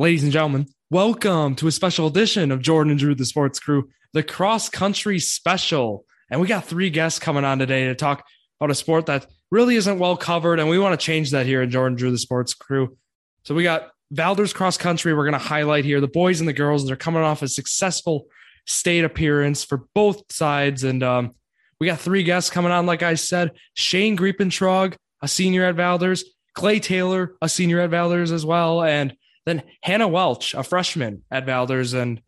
Ladies 0.00 0.22
and 0.22 0.32
gentlemen, 0.32 0.66
welcome 0.88 1.54
to 1.56 1.66
a 1.66 1.70
special 1.70 2.06
edition 2.06 2.52
of 2.52 2.62
Jordan 2.62 2.92
and 2.92 2.98
Drew, 2.98 3.14
the 3.14 3.26
sports 3.26 3.60
crew, 3.60 3.90
the 4.14 4.22
cross 4.22 4.70
country 4.70 5.18
special. 5.18 6.06
And 6.30 6.40
we 6.40 6.46
got 6.46 6.64
three 6.64 6.88
guests 6.88 7.18
coming 7.18 7.44
on 7.44 7.58
today 7.58 7.84
to 7.84 7.94
talk 7.94 8.24
about 8.58 8.70
a 8.70 8.74
sport 8.74 9.04
that 9.04 9.26
really 9.50 9.76
isn't 9.76 9.98
well 9.98 10.16
covered. 10.16 10.58
And 10.58 10.70
we 10.70 10.78
want 10.78 10.98
to 10.98 11.04
change 11.04 11.32
that 11.32 11.44
here 11.44 11.60
in 11.60 11.70
Jordan 11.70 11.98
Drew, 11.98 12.10
the 12.10 12.16
sports 12.16 12.54
crew. 12.54 12.96
So 13.44 13.54
we 13.54 13.62
got 13.62 13.90
Valders 14.10 14.54
cross 14.54 14.78
country. 14.78 15.12
We're 15.12 15.26
going 15.28 15.34
to 15.34 15.38
highlight 15.38 15.84
here 15.84 16.00
the 16.00 16.08
boys 16.08 16.40
and 16.40 16.48
the 16.48 16.54
girls. 16.54 16.86
They're 16.86 16.96
coming 16.96 17.22
off 17.22 17.42
a 17.42 17.48
successful 17.48 18.24
state 18.66 19.04
appearance 19.04 19.64
for 19.64 19.84
both 19.94 20.32
sides. 20.32 20.82
And 20.82 21.02
um, 21.02 21.34
we 21.78 21.86
got 21.86 22.00
three 22.00 22.22
guests 22.22 22.48
coming 22.48 22.72
on, 22.72 22.86
like 22.86 23.02
I 23.02 23.16
said 23.16 23.50
Shane 23.74 24.16
Griepentrog, 24.16 24.94
a 25.20 25.28
senior 25.28 25.66
at 25.66 25.76
Valders, 25.76 26.24
Clay 26.54 26.80
Taylor, 26.80 27.34
a 27.42 27.50
senior 27.50 27.80
at 27.80 27.90
Valders 27.90 28.32
as 28.32 28.46
well, 28.46 28.82
and 28.82 29.14
then 29.50 29.62
Hannah 29.82 30.08
Welch, 30.08 30.54
a 30.54 30.62
freshman 30.62 31.22
at 31.30 31.46
Valders, 31.46 31.94
and 32.00 32.22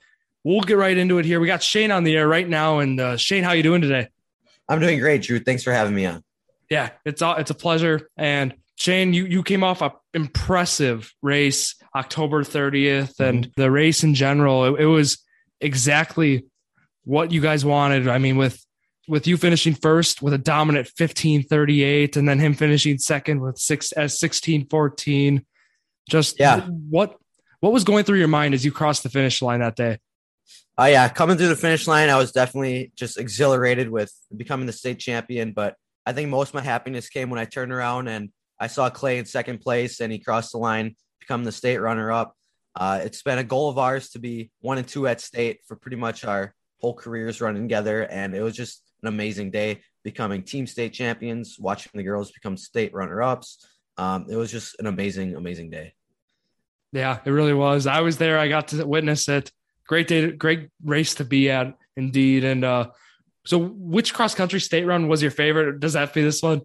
we'll 0.45 0.60
get 0.60 0.77
right 0.77 0.96
into 0.96 1.19
it 1.19 1.24
here. 1.24 1.41
We 1.41 1.46
got 1.46 1.62
Shane 1.62 1.91
on 1.91 2.05
the 2.05 2.16
air 2.16 2.27
right 2.27 2.48
now, 2.48 2.80
and 2.80 3.01
uh, 3.01 3.16
Shane, 3.16 3.45
how 3.45 3.52
you 3.52 3.62
doing 3.62 3.80
today? 3.80 4.09
I'm 4.69 4.80
doing 4.80 4.98
great, 4.98 5.23
Drew. 5.23 5.38
Thanks 5.38 5.62
for 5.62 5.73
having 5.73 5.95
me 5.95 6.06
on. 6.06 6.23
Yeah, 6.69 6.91
it's 7.05 7.23
a, 7.23 7.37
it's 7.38 7.51
a 7.51 7.55
pleasure. 7.55 8.09
And 8.16 8.55
Shane, 8.77 9.12
you 9.15 9.27
you 9.27 9.43
came 9.43 9.62
off 9.62 9.82
a 9.82 9.93
impressive 10.15 11.12
race 11.23 11.77
October 11.95 12.43
30th, 12.43 13.20
and 13.20 13.45
mm-hmm. 13.45 13.60
the 13.60 13.70
race 13.70 14.02
in 14.02 14.15
general, 14.15 14.65
it, 14.65 14.82
it 14.82 14.87
was 14.87 15.18
exactly 15.60 16.46
what 17.04 17.30
you 17.30 17.41
guys 17.41 17.65
wanted. 17.65 18.09
I 18.09 18.18
mean, 18.18 18.37
with 18.37 18.65
with 19.09 19.27
you 19.27 19.37
finishing 19.37 19.74
first 19.74 20.23
with 20.23 20.32
a 20.32 20.38
dominant 20.38 20.87
1538 20.87 22.16
and 22.16 22.29
then 22.29 22.38
him 22.38 22.54
finishing 22.54 22.98
second 22.98 23.41
with 23.41 23.59
six 23.59 23.91
as 23.93 24.12
1614 24.12 25.45
just 26.09 26.38
yeah. 26.38 26.60
what 26.88 27.16
what 27.62 27.73
was 27.73 27.84
going 27.84 28.05
through 28.05 28.19
your 28.19 28.29
mind 28.29 28.55
as 28.55 28.65
you 28.65 28.73
crossed 28.73 29.05
the 29.05 29.09
finish 29.09 29.41
line 29.41 29.61
that 29.61 29.77
day? 29.77 29.98
Oh 30.77 30.83
uh, 30.83 30.87
yeah, 30.87 31.09
coming 31.09 31.37
through 31.37 31.49
the 31.49 31.57
finish 31.57 31.87
line, 31.87 32.09
I 32.09 32.16
was 32.19 32.32
definitely 32.32 32.91
just 32.96 33.19
exhilarated 33.19 33.88
with 33.88 34.13
becoming 34.37 34.66
the 34.66 34.73
state 34.73 34.99
champion. 34.99 35.52
But 35.52 35.77
I 36.04 36.13
think 36.13 36.29
most 36.29 36.49
of 36.49 36.54
my 36.54 36.63
happiness 36.63 37.09
came 37.09 37.30
when 37.30 37.38
I 37.38 37.45
turned 37.45 37.71
around 37.71 38.09
and 38.09 38.30
I 38.59 38.66
saw 38.66 38.91
Clay 38.91 39.19
in 39.19 39.27
second 39.27 39.60
place 39.60 40.01
and 40.01 40.13
he 40.13 40.19
crossed 40.19 40.51
the 40.51 40.59
line, 40.59 40.96
become 41.21 41.45
the 41.45 41.52
state 41.52 41.79
runner 41.79 42.10
up. 42.10 42.35
Uh, 42.74 43.01
it's 43.04 43.23
been 43.23 43.38
a 43.38 43.45
goal 43.45 43.69
of 43.69 43.79
ours 43.79 44.10
to 44.10 44.19
be 44.19 44.51
one 44.60 44.79
and 44.79 44.88
two 44.88 45.07
at 45.07 45.21
state 45.21 45.60
for 45.69 45.76
pretty 45.76 45.97
much 45.97 46.24
our 46.24 46.54
whole 46.80 46.95
careers 46.95 47.41
running 47.41 47.63
together, 47.63 48.02
and 48.02 48.35
it 48.35 48.43
was 48.43 48.57
just 48.57 48.82
an 49.02 49.09
amazing 49.09 49.52
day 49.52 49.82
becoming 50.02 50.43
team 50.43 50.66
state 50.66 50.93
champions, 50.93 51.59
watching 51.60 51.93
the 51.95 52.02
girls 52.02 52.32
become 52.32 52.57
state 52.57 52.93
runner 52.93 53.23
ups 53.23 53.65
um, 53.99 54.26
it 54.29 54.37
was 54.37 54.51
just 54.51 54.76
an 54.79 54.87
amazing, 54.87 55.35
amazing 55.35 55.71
day. 55.71 55.95
Yeah, 56.93 57.18
it 57.24 57.30
really 57.30 57.54
was. 57.54 57.87
I 57.87 58.01
was 58.01 58.18
there. 58.18 58.38
I 58.38 58.48
got 58.48 58.68
to 58.68 58.87
witness 58.87 59.29
it. 59.29 59.51
Great 59.87 60.09
day, 60.09 60.30
great 60.30 60.68
race 60.85 61.15
to 61.16 61.24
be 61.24 61.51
at, 61.51 61.74
indeed. 61.96 62.45
And 62.45 62.65
uh, 62.65 62.90
so, 63.46 63.59
which 63.59 64.15
cross 64.15 64.34
country 64.34 64.60
state 64.60 64.84
run 64.84 65.09
was 65.09 65.22
your 65.22 65.31
favorite? 65.31 65.81
Does 65.81 65.94
that 65.94 66.12
be 66.12 66.22
this 66.22 66.43
one? 66.43 66.62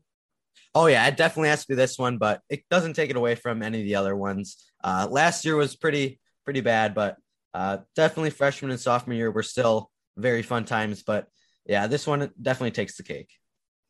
Oh 0.76 0.88
yeah, 0.88 1.08
it 1.08 1.18
definitely 1.18 1.50
has 1.50 1.62
to 1.62 1.68
be 1.70 1.76
this 1.76 1.98
one, 1.98 2.18
but 2.18 2.42
it 2.50 2.64
doesn't 2.70 2.94
take 2.94 3.10
it 3.10 3.16
away 3.16 3.36
from 3.36 3.64
any 3.64 3.80
of 3.80 3.86
the 3.86 3.96
other 3.96 4.16
ones. 4.16 4.64
Uh, 4.84 5.08
last 5.10 5.46
year 5.46 5.56
was 5.56 5.76
pretty 5.76 6.20
pretty 6.46 6.62
bad, 6.62 6.94
but 6.94 7.18
uh, 7.54 7.78
definitely 7.96 8.30
freshman 8.30 8.72
and 8.72 8.80
sophomore 8.80 9.16
year 9.16 9.32
were 9.32 9.44
still 9.44 9.90
very 10.18 10.44
fun 10.44 10.66
times. 10.66 11.04
But 11.04 11.28
yeah, 11.66 11.88
this 11.88 12.06
one 12.06 12.32
definitely 12.42 12.72
takes 12.72 12.98
the 12.98 13.04
cake 13.04 13.30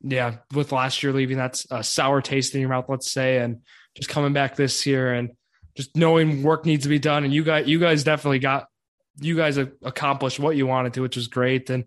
yeah, 0.01 0.35
with 0.53 0.71
last 0.71 1.01
year 1.01 1.11
leaving, 1.11 1.37
that's 1.37 1.65
a 1.71 1.83
sour 1.83 2.21
taste 2.21 2.53
in 2.53 2.61
your 2.61 2.69
mouth, 2.69 2.85
let's 2.87 3.11
say, 3.11 3.39
and 3.39 3.61
just 3.95 4.09
coming 4.09 4.33
back 4.33 4.55
this 4.55 4.85
year 4.85 5.13
and 5.13 5.31
just 5.77 5.95
knowing 5.95 6.41
work 6.41 6.65
needs 6.65 6.83
to 6.83 6.89
be 6.89 6.99
done. 6.99 7.23
And 7.23 7.33
you 7.33 7.43
guys, 7.43 7.67
you 7.67 7.79
guys 7.79 8.03
definitely 8.03 8.39
got, 8.39 8.67
you 9.19 9.37
guys 9.37 9.57
accomplished 9.57 10.39
what 10.39 10.57
you 10.57 10.65
wanted 10.65 10.95
to, 10.95 11.01
which 11.01 11.15
was 11.15 11.27
great. 11.27 11.69
And 11.69 11.85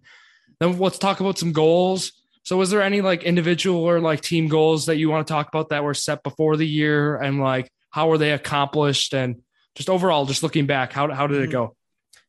then 0.61 0.79
let's 0.79 0.99
talk 0.99 1.19
about 1.19 1.39
some 1.39 1.53
goals. 1.53 2.13
So, 2.45 2.57
was 2.57 2.71
there 2.71 2.83
any 2.83 3.01
like 3.01 3.25
individual 3.25 3.83
or 3.83 4.01
like 4.01 4.21
team 4.21 4.49
goals 4.49 4.87
that 4.87 4.97
you 4.97 5.11
want 5.11 5.27
to 5.27 5.33
talk 5.33 5.49
about 5.49 5.71
that 5.71 5.85
were 5.85 5.95
set 5.95 6.23
before 6.23 6.57
the 6.57 6.67
year, 6.67 7.17
and 7.17 7.41
like 7.41 7.71
how 7.91 8.09
were 8.09 8.19
they 8.19 8.33
accomplished, 8.33 9.13
and 9.13 9.43
just 9.75 9.91
overall, 9.91 10.25
just 10.25 10.43
looking 10.43 10.67
back, 10.67 10.93
how 10.93 11.13
how 11.13 11.27
did 11.27 11.39
it 11.39 11.43
mm-hmm. 11.45 11.53
go? 11.53 11.77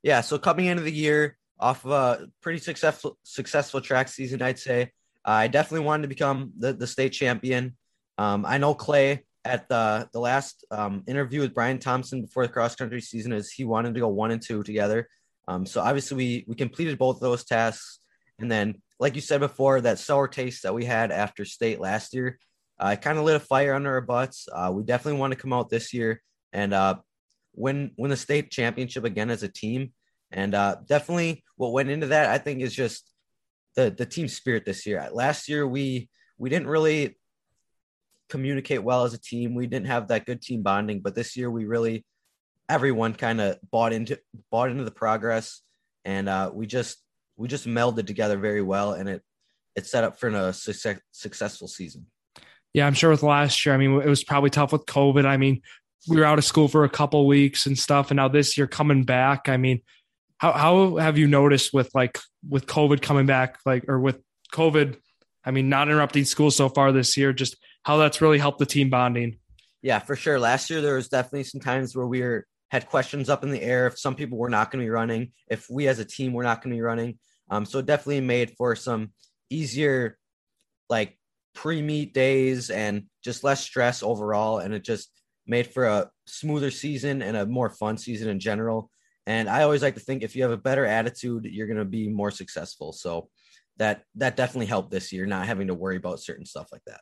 Yeah, 0.03 0.21
so 0.21 0.37
coming 0.37 0.65
into 0.65 0.83
the 0.83 0.91
year 0.91 1.37
off 1.59 1.85
of 1.85 1.91
a 1.91 2.27
pretty 2.41 2.59
successful 2.59 3.17
successful 3.23 3.79
track 3.79 4.09
season, 4.09 4.41
I'd 4.41 4.59
say 4.59 4.91
I 5.23 5.47
definitely 5.47 5.85
wanted 5.85 6.03
to 6.03 6.07
become 6.09 6.51
the, 6.57 6.73
the 6.73 6.87
state 6.87 7.13
champion. 7.13 7.77
Um, 8.17 8.45
I 8.45 8.57
know 8.57 8.73
Clay 8.73 9.23
at 9.43 9.67
the 9.69 10.07
the 10.13 10.19
last 10.19 10.65
um, 10.71 11.03
interview 11.07 11.41
with 11.41 11.53
Brian 11.53 11.79
Thompson 11.79 12.21
before 12.21 12.45
the 12.45 12.53
cross 12.53 12.75
country 12.75 13.01
season 13.01 13.33
is 13.33 13.51
he 13.51 13.63
wanted 13.63 13.93
to 13.93 13.99
go 13.99 14.07
one 14.07 14.31
and 14.31 14.41
two 14.41 14.63
together. 14.63 15.07
Um, 15.47 15.65
so 15.65 15.81
obviously 15.81 16.17
we 16.17 16.45
we 16.47 16.55
completed 16.55 16.97
both 16.97 17.19
those 17.19 17.43
tasks, 17.43 17.99
and 18.39 18.51
then 18.51 18.81
like 18.99 19.15
you 19.15 19.21
said 19.21 19.39
before, 19.39 19.81
that 19.81 19.99
sour 19.99 20.27
taste 20.27 20.63
that 20.63 20.75
we 20.75 20.85
had 20.85 21.11
after 21.11 21.43
state 21.43 21.79
last 21.79 22.13
year, 22.13 22.37
uh, 22.79 22.95
kind 22.95 23.17
of 23.17 23.23
lit 23.23 23.35
a 23.35 23.39
fire 23.39 23.73
under 23.73 23.93
our 23.93 24.01
butts. 24.01 24.47
Uh, 24.51 24.71
we 24.73 24.83
definitely 24.83 25.19
want 25.19 25.33
to 25.33 25.39
come 25.39 25.53
out 25.53 25.69
this 25.69 25.93
year 25.93 26.21
and 26.53 26.73
uh, 26.73 26.95
win 27.53 27.91
win 27.97 28.11
the 28.11 28.17
state 28.17 28.51
championship 28.51 29.03
again 29.03 29.29
as 29.29 29.43
a 29.43 29.47
team. 29.47 29.93
And 30.31 30.53
uh, 30.55 30.77
definitely 30.87 31.43
what 31.57 31.73
went 31.73 31.89
into 31.89 32.07
that, 32.07 32.29
I 32.29 32.37
think, 32.37 32.61
is 32.61 32.73
just 32.73 33.11
the 33.75 33.89
the 33.89 34.05
team 34.05 34.27
spirit 34.27 34.65
this 34.65 34.85
year. 34.85 35.09
Last 35.11 35.49
year 35.49 35.67
we 35.67 36.09
we 36.37 36.49
didn't 36.49 36.67
really 36.67 37.17
communicate 38.31 38.81
well 38.81 39.03
as 39.03 39.13
a 39.13 39.19
team. 39.19 39.53
We 39.53 39.67
didn't 39.67 39.87
have 39.87 40.07
that 40.07 40.25
good 40.25 40.41
team 40.41 40.63
bonding, 40.63 41.01
but 41.01 41.13
this 41.13 41.35
year 41.35 41.51
we 41.51 41.65
really 41.65 42.05
everyone 42.69 43.13
kind 43.13 43.41
of 43.41 43.57
bought 43.69 43.91
into 43.91 44.17
bought 44.49 44.71
into 44.71 44.85
the 44.85 44.91
progress 44.91 45.61
and 46.05 46.29
uh, 46.29 46.49
we 46.53 46.65
just 46.65 47.03
we 47.35 47.47
just 47.47 47.67
melded 47.67 48.07
together 48.07 48.37
very 48.37 48.61
well 48.61 48.93
and 48.93 49.09
it 49.09 49.21
it 49.75 49.85
set 49.85 50.03
up 50.03 50.19
for 50.19 50.29
a 50.29 50.53
success, 50.53 50.99
successful 51.11 51.67
season. 51.67 52.05
Yeah, 52.73 52.87
I'm 52.87 52.93
sure 52.93 53.09
with 53.09 53.23
last 53.23 53.65
year, 53.65 53.75
I 53.75 53.77
mean, 53.77 54.01
it 54.01 54.07
was 54.07 54.23
probably 54.23 54.49
tough 54.49 54.71
with 54.71 54.85
COVID. 54.85 55.25
I 55.25 55.37
mean, 55.37 55.61
we 56.07 56.17
were 56.17 56.25
out 56.25 56.37
of 56.37 56.45
school 56.45 56.67
for 56.67 56.83
a 56.83 56.89
couple 56.89 57.25
weeks 57.27 57.65
and 57.65 57.77
stuff, 57.77 58.11
and 58.11 58.17
now 58.17 58.27
this 58.27 58.57
year 58.57 58.67
coming 58.67 59.03
back, 59.03 59.49
I 59.49 59.57
mean, 59.57 59.81
how 60.37 60.53
how 60.53 60.95
have 60.97 61.17
you 61.17 61.27
noticed 61.27 61.73
with 61.73 61.89
like 61.93 62.17
with 62.47 62.65
COVID 62.65 63.01
coming 63.01 63.25
back, 63.25 63.59
like 63.65 63.85
or 63.87 63.99
with 63.99 64.19
COVID, 64.53 64.97
I 65.45 65.51
mean, 65.51 65.69
not 65.69 65.87
interrupting 65.87 66.25
school 66.25 66.51
so 66.51 66.69
far 66.69 66.91
this 66.91 67.17
year, 67.17 67.33
just 67.33 67.55
how 67.83 67.97
that's 67.97 68.21
really 68.21 68.39
helped 68.39 68.59
the 68.59 68.65
team 68.65 68.89
bonding? 68.89 69.37
Yeah, 69.81 69.99
for 69.99 70.15
sure. 70.15 70.39
Last 70.39 70.69
year 70.69 70.81
there 70.81 70.95
was 70.95 71.09
definitely 71.09 71.45
some 71.45 71.61
times 71.61 71.95
where 71.95 72.07
we 72.07 72.21
were 72.21 72.45
had 72.69 72.87
questions 72.87 73.29
up 73.29 73.43
in 73.43 73.51
the 73.51 73.61
air 73.61 73.87
if 73.87 73.99
some 73.99 74.15
people 74.15 74.37
were 74.37 74.49
not 74.49 74.71
going 74.71 74.81
to 74.81 74.85
be 74.85 74.89
running, 74.91 75.31
if 75.49 75.69
we 75.69 75.87
as 75.87 75.99
a 75.99 76.05
team 76.05 76.33
were 76.33 76.43
not 76.43 76.61
going 76.61 76.71
to 76.71 76.77
be 76.77 76.81
running. 76.81 77.19
Um, 77.49 77.65
so 77.65 77.79
it 77.79 77.85
definitely 77.85 78.21
made 78.21 78.53
for 78.57 78.75
some 78.75 79.11
easier 79.49 80.17
like 80.89 81.17
pre-meet 81.53 82.13
days 82.13 82.69
and 82.69 83.03
just 83.23 83.43
less 83.43 83.61
stress 83.61 84.03
overall 84.03 84.59
and 84.59 84.73
it 84.73 84.85
just 84.85 85.11
made 85.45 85.67
for 85.67 85.85
a 85.85 86.09
smoother 86.27 86.71
season 86.71 87.21
and 87.21 87.35
a 87.35 87.45
more 87.45 87.69
fun 87.69 87.97
season 87.97 88.29
in 88.29 88.39
general 88.39 88.89
and 89.27 89.49
I 89.49 89.63
always 89.63 89.81
like 89.81 89.93
to 89.95 89.99
think 89.99 90.23
if 90.23 90.35
you 90.35 90.43
have 90.43 90.51
a 90.51 90.57
better 90.57 90.85
attitude, 90.85 91.45
you're 91.45 91.67
going 91.67 91.77
to 91.77 91.85
be 91.85 92.09
more 92.09 92.31
successful. 92.31 92.91
So 92.91 93.29
that 93.77 94.03
that 94.15 94.35
definitely 94.35 94.65
helped 94.65 94.91
this 94.91 95.11
year, 95.11 95.25
not 95.25 95.45
having 95.45 95.67
to 95.67 95.73
worry 95.73 95.97
about 95.97 96.19
certain 96.19 96.45
stuff 96.45 96.69
like 96.71 96.83
that. 96.87 97.01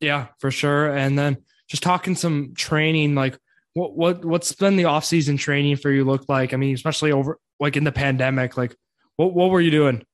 Yeah, 0.00 0.28
for 0.38 0.50
sure. 0.50 0.94
And 0.94 1.18
then 1.18 1.38
just 1.68 1.82
talking 1.82 2.14
some 2.14 2.54
training, 2.54 3.14
like 3.14 3.38
what 3.74 3.96
what 3.96 4.24
what's 4.24 4.52
been 4.52 4.76
the 4.76 4.84
off 4.84 5.04
season 5.04 5.36
training 5.36 5.76
for 5.76 5.90
you 5.90 6.04
look 6.04 6.28
like? 6.28 6.54
I 6.54 6.56
mean, 6.56 6.74
especially 6.74 7.12
over 7.12 7.38
like 7.60 7.76
in 7.76 7.84
the 7.84 7.92
pandemic, 7.92 8.56
like 8.56 8.74
what 9.16 9.34
what 9.34 9.50
were 9.50 9.60
you 9.60 9.70
doing? 9.70 10.04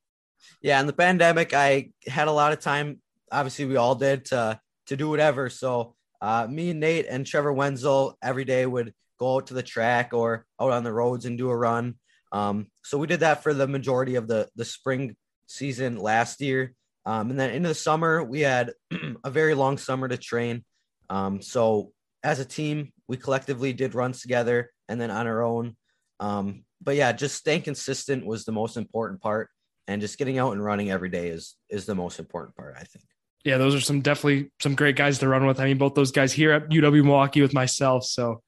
Yeah, 0.62 0.80
in 0.80 0.86
the 0.86 0.92
pandemic, 0.92 1.54
I 1.54 1.90
had 2.06 2.28
a 2.28 2.32
lot 2.32 2.52
of 2.52 2.60
time. 2.60 3.00
Obviously, 3.32 3.66
we 3.66 3.76
all 3.76 3.94
did 3.94 4.26
to 4.26 4.60
to 4.86 4.96
do 4.96 5.08
whatever. 5.08 5.48
So 5.48 5.94
uh, 6.20 6.46
me 6.48 6.70
and 6.70 6.80
Nate 6.80 7.06
and 7.08 7.26
Trevor 7.26 7.52
Wenzel 7.52 8.18
every 8.22 8.44
day 8.44 8.66
would 8.66 8.92
go 9.18 9.36
out 9.36 9.46
to 9.48 9.54
the 9.54 9.62
track 9.62 10.12
or 10.12 10.46
out 10.60 10.72
on 10.72 10.84
the 10.84 10.92
roads 10.92 11.26
and 11.26 11.38
do 11.38 11.50
a 11.50 11.56
run. 11.56 11.96
Um, 12.32 12.68
so 12.84 12.98
we 12.98 13.06
did 13.06 13.20
that 13.20 13.42
for 13.42 13.54
the 13.54 13.66
majority 13.66 14.16
of 14.16 14.28
the 14.28 14.48
the 14.56 14.64
spring 14.64 15.16
season 15.46 15.96
last 15.96 16.40
year. 16.40 16.74
Um, 17.06 17.30
and 17.30 17.40
then 17.40 17.50
into 17.50 17.68
the 17.68 17.74
summer, 17.74 18.22
we 18.22 18.40
had 18.40 18.72
a 19.24 19.30
very 19.30 19.54
long 19.54 19.78
summer 19.78 20.08
to 20.08 20.16
train. 20.16 20.64
Um, 21.08 21.40
so 21.42 21.92
as 22.22 22.38
a 22.40 22.44
team, 22.44 22.92
we 23.08 23.16
collectively 23.16 23.72
did 23.72 23.94
runs 23.94 24.20
together 24.20 24.70
and 24.88 25.00
then 25.00 25.10
on 25.10 25.26
our 25.26 25.42
own. 25.42 25.76
Um, 26.20 26.64
but 26.82 26.96
yeah, 26.96 27.12
just 27.12 27.36
staying 27.36 27.62
consistent 27.62 28.26
was 28.26 28.44
the 28.44 28.52
most 28.52 28.76
important 28.76 29.20
part, 29.20 29.48
and 29.88 30.00
just 30.00 30.18
getting 30.18 30.38
out 30.38 30.52
and 30.52 30.62
running 30.62 30.90
every 30.90 31.08
day 31.08 31.28
is 31.28 31.56
is 31.68 31.86
the 31.86 31.94
most 31.94 32.18
important 32.18 32.56
part, 32.56 32.74
I 32.78 32.84
think. 32.84 33.04
Yeah, 33.44 33.56
those 33.56 33.74
are 33.74 33.80
some 33.80 34.02
definitely 34.02 34.50
some 34.60 34.74
great 34.74 34.96
guys 34.96 35.18
to 35.18 35.28
run 35.28 35.46
with. 35.46 35.60
I 35.60 35.64
mean, 35.64 35.78
both 35.78 35.94
those 35.94 36.12
guys 36.12 36.32
here 36.32 36.52
at 36.52 36.68
UW 36.68 37.04
Milwaukee 37.04 37.40
with 37.40 37.54
myself. 37.54 38.04
So 38.04 38.42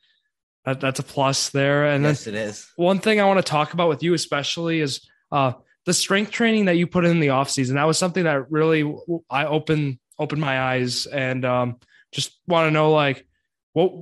that, 0.65 0.81
that's 0.81 1.01
a 1.01 1.03
plus 1.03 1.49
there. 1.51 1.87
And 1.87 2.05
yes, 2.05 2.27
it 2.27 2.35
is. 2.35 2.71
One 2.77 2.99
thing 2.99 3.21
I 3.21 3.25
want 3.25 3.39
to 3.39 3.51
talk 3.51 3.73
about 3.73 3.89
with 3.89 4.03
you, 4.03 4.15
especially, 4.15 4.81
is 4.81 5.09
uh, 5.31 5.53
the 5.85 5.95
strength 5.95 6.31
training 6.31 6.67
that 6.67 6.77
you 6.77 6.87
put 6.87 7.05
in 7.05 7.21
the 7.21 7.31
off 7.31 7.51
season. 7.51 7.77
That 7.77 7.87
was 7.87 7.99
something 7.99 8.25
that 8.25 8.51
really 8.51 8.83
I 9.29 9.47
opened 9.47 9.99
opened 10.19 10.41
my 10.41 10.61
eyes 10.61 11.07
and 11.07 11.45
um, 11.45 11.77
just 12.13 12.39
want 12.47 12.67
to 12.67 12.71
know 12.71 12.93
like 12.93 13.27
what 13.73 13.93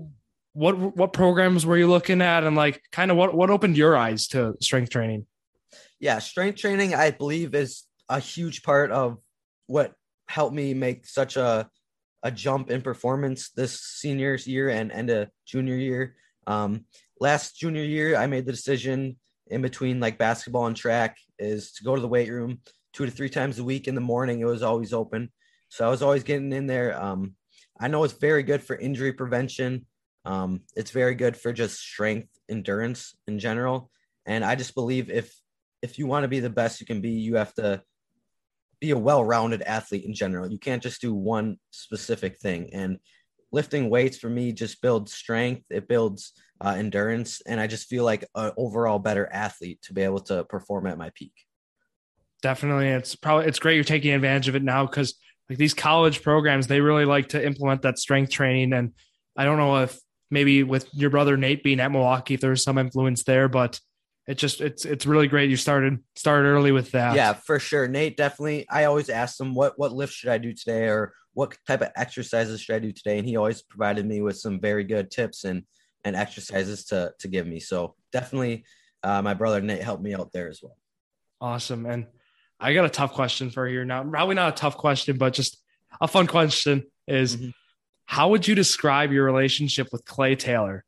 what 0.53 0.97
what 0.97 1.13
programs 1.13 1.65
were 1.65 1.77
you 1.77 1.89
looking 1.89 2.21
at, 2.23 2.45
and 2.45 2.57
like 2.57 2.83
kind 2.93 3.11
of 3.11 3.17
what 3.17 3.35
what 3.35 3.51
opened 3.51 3.77
your 3.77 3.97
eyes 3.97 4.29
to 4.29 4.55
strength 4.61 4.91
training? 4.91 5.27
Yeah, 5.99 6.19
strength 6.19 6.59
training, 6.61 6.95
I 6.95 7.11
believe, 7.11 7.55
is 7.55 7.85
a 8.09 8.19
huge 8.19 8.63
part 8.63 8.91
of 8.91 9.19
what 9.67 9.95
helped 10.29 10.55
me 10.55 10.75
make 10.75 11.07
such 11.07 11.37
a 11.37 11.71
a 12.23 12.31
jump 12.31 12.71
in 12.71 12.83
performance 12.83 13.51
this 13.51 13.81
senior's 13.81 14.47
year 14.47 14.69
and 14.69 14.93
end 14.93 15.09
a 15.09 15.31
junior 15.47 15.77
year. 15.77 16.17
Um, 16.47 16.85
last 17.19 17.57
junior 17.57 17.85
year, 17.85 18.17
I 18.17 18.27
made 18.27 18.45
the 18.45 18.53
decision 18.53 19.17
in 19.51 19.63
between 19.63 20.01
like 20.01 20.19
basketball 20.19 20.67
and 20.67 20.77
track 20.77 21.17
is 21.39 21.73
to 21.73 21.85
go 21.85 21.95
to 21.95 22.01
the 22.01 22.09
weight 22.09 22.31
room 22.31 22.61
two 22.93 23.07
to 23.07 23.11
three 23.11 23.29
times 23.29 23.59
a 23.59 23.65
week 23.65 23.89
in 23.89 23.95
the 23.95 24.01
morning. 24.01 24.41
It 24.41 24.47
was 24.47 24.63
always 24.63 24.93
open. 24.93 25.31
So 25.69 25.87
I 25.87 25.91
was 25.91 26.03
always 26.03 26.25
getting 26.25 26.53
in 26.53 26.67
there. 26.67 27.01
Um, 27.01 27.35
I 27.79 27.89
know 27.89 28.05
it's 28.05 28.15
very 28.15 28.43
good 28.43 28.63
for 28.63 28.77
injury 28.77 29.13
prevention. 29.13 29.87
Um, 30.25 30.61
it's 30.77 30.91
very 30.91 31.15
good 31.15 31.37
for 31.37 31.53
just 31.53 31.79
strength, 31.79 32.29
endurance 32.49 33.17
in 33.27 33.39
general. 33.39 33.91
And 34.27 34.45
I 34.45 34.55
just 34.55 34.75
believe 34.75 35.11
if 35.11 35.35
if 35.83 35.99
you 35.99 36.07
want 36.07 36.25
to 36.25 36.29
be 36.29 36.41
the 36.41 36.51
best 36.51 36.81
you 36.81 36.87
can 36.87 37.01
be, 37.01 37.11
you 37.11 37.37
have 37.37 37.55
to 37.55 37.83
be 38.81 38.91
a 38.91 38.99
well-rounded 38.99 39.63
athlete 39.63 40.05
in 40.05 40.13
general. 40.13 40.51
You 40.51 40.59
can't 40.59 40.83
just 40.83 41.01
do 41.01 41.15
one 41.15 41.59
specific 41.71 42.39
thing. 42.39 42.71
And 42.75 42.99
lifting 43.51 43.89
weights 43.89 44.19
for 44.19 44.29
me 44.29 44.53
just 44.53 44.83
builds 44.83 45.15
strength. 45.15 45.65
It 45.71 45.89
builds 45.89 46.33
uh, 46.61 46.75
endurance, 46.77 47.41
and 47.47 47.61
I 47.61 47.67
just 47.67 47.89
feel 47.89 48.05
like 48.05 48.25
an 48.35 48.53
overall 48.57 48.99
better 48.99 49.29
athlete 49.33 49.81
to 49.83 49.95
be 49.95 50.03
able 50.03 50.21
to 50.21 50.45
perform 50.45 50.87
at 50.87 50.99
my 50.99 51.11
peak. 51.15 51.33
Definitely, 52.43 52.89
it's 52.89 53.17
probably 53.17 53.47
it's 53.47 53.59
great 53.59 53.75
you're 53.77 53.85
taking 53.85 54.13
advantage 54.13 54.49
of 54.49 54.57
it 54.57 54.63
now 54.63 54.87
because 54.87 55.15
like 55.49 55.59
these 55.59 55.75
college 55.75 56.23
programs, 56.23 56.67
they 56.67 56.81
really 56.81 57.05
like 57.05 57.31
to 57.31 57.45
implement 57.45 57.83
that 57.83 57.99
strength 57.99 58.31
training. 58.31 58.73
And 58.73 58.93
I 59.37 59.45
don't 59.45 59.59
know 59.59 59.83
if 59.83 59.99
maybe 60.31 60.63
with 60.63 60.89
your 60.95 61.11
brother 61.11 61.37
Nate 61.37 61.65
being 61.65 61.81
at 61.81 61.91
Milwaukee, 61.91 62.37
there's 62.37 62.63
some 62.63 62.79
influence 62.79 63.25
there, 63.25 63.49
but 63.49 63.81
it 64.29 64.39
just 64.39 64.61
it's 64.61 64.85
it's 64.85 65.07
really 65.07 65.27
great 65.27 65.51
you 65.51 65.57
started 65.57 65.99
started 66.15 66.49
early 66.49 66.73
with 66.73 66.93
that. 66.93 67.17
Yeah, 67.17 67.33
for 67.33 67.59
sure. 67.59 67.89
Nate 67.89 68.17
definitely. 68.17 68.67
I 68.71 68.85
always 68.85 69.09
ask 69.09 69.41
him 69.41 69.55
what 69.55 69.79
what 69.79 69.93
lift 69.93 70.13
should 70.13 70.31
I 70.31 70.39
do 70.39 70.53
today 70.53 70.85
or 70.85 71.13
what 71.33 71.57
type 71.67 71.81
of 71.81 71.91
exercises 71.97 72.61
should 72.61 72.77
I 72.77 72.79
do 72.79 72.93
today, 72.93 73.19
and 73.19 73.27
he 73.27 73.37
always 73.37 73.63
provided 73.63 74.07
me 74.07 74.23
with 74.23 74.37
some 74.39 74.61
very 74.61 74.85
good 74.85 75.11
tips 75.11 75.45
and 75.45 75.65
and 76.05 76.17
exercises 76.17 76.85
to 76.87 77.13
to 77.19 77.29
give 77.29 77.47
me. 77.47 77.61
So 77.61 77.95
definitely, 78.13 78.65
uh, 79.03 79.23
my 79.23 79.35
brother 79.35 79.61
Nate 79.61 79.83
helped 79.83 80.03
me 80.03 80.15
out 80.15 80.33
there 80.33 80.49
as 80.49 80.61
well. 80.63 80.77
Awesome, 81.41 81.87
and 81.87 82.07
I 82.59 82.75
got 82.75 82.85
a 82.85 82.91
tough 82.91 83.13
question 83.13 83.51
for 83.51 83.67
you 83.67 83.85
now. 83.85 84.05
Probably 84.05 84.35
not 84.35 84.53
a 84.53 84.57
tough 84.57 84.77
question, 84.77 85.17
but 85.17 85.33
just 85.33 85.63
a 86.01 86.09
fun 86.09 86.27
question 86.27 86.85
is 87.07 87.37
mm-hmm. 87.37 87.51
how 88.05 88.29
would 88.31 88.47
you 88.47 88.55
describe 88.55 89.13
your 89.13 89.25
relationship 89.25 89.89
with 89.93 90.05
Clay 90.05 90.37
Taylor? 90.37 90.85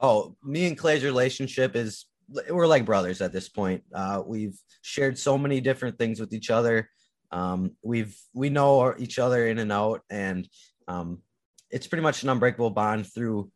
Oh, 0.00 0.36
me 0.42 0.66
and 0.66 0.76
Clay's 0.76 1.04
relationship 1.04 1.76
is 1.76 2.06
we're 2.50 2.66
like 2.66 2.84
brothers 2.84 3.20
at 3.20 3.32
this 3.32 3.48
point. 3.48 3.82
Uh, 3.94 4.22
we've 4.24 4.58
shared 4.82 5.18
so 5.18 5.38
many 5.38 5.60
different 5.60 5.98
things 5.98 6.20
with 6.20 6.32
each 6.32 6.50
other. 6.50 6.90
Um, 7.30 7.72
we've 7.82 8.16
we 8.34 8.50
know 8.50 8.94
each 8.98 9.18
other 9.18 9.46
in 9.46 9.58
and 9.58 9.72
out, 9.72 10.02
and 10.10 10.48
um, 10.86 11.22
it's 11.70 11.86
pretty 11.86 12.02
much 12.02 12.22
an 12.22 12.28
unbreakable 12.28 12.70
bond 12.70 13.06
through 13.06 13.50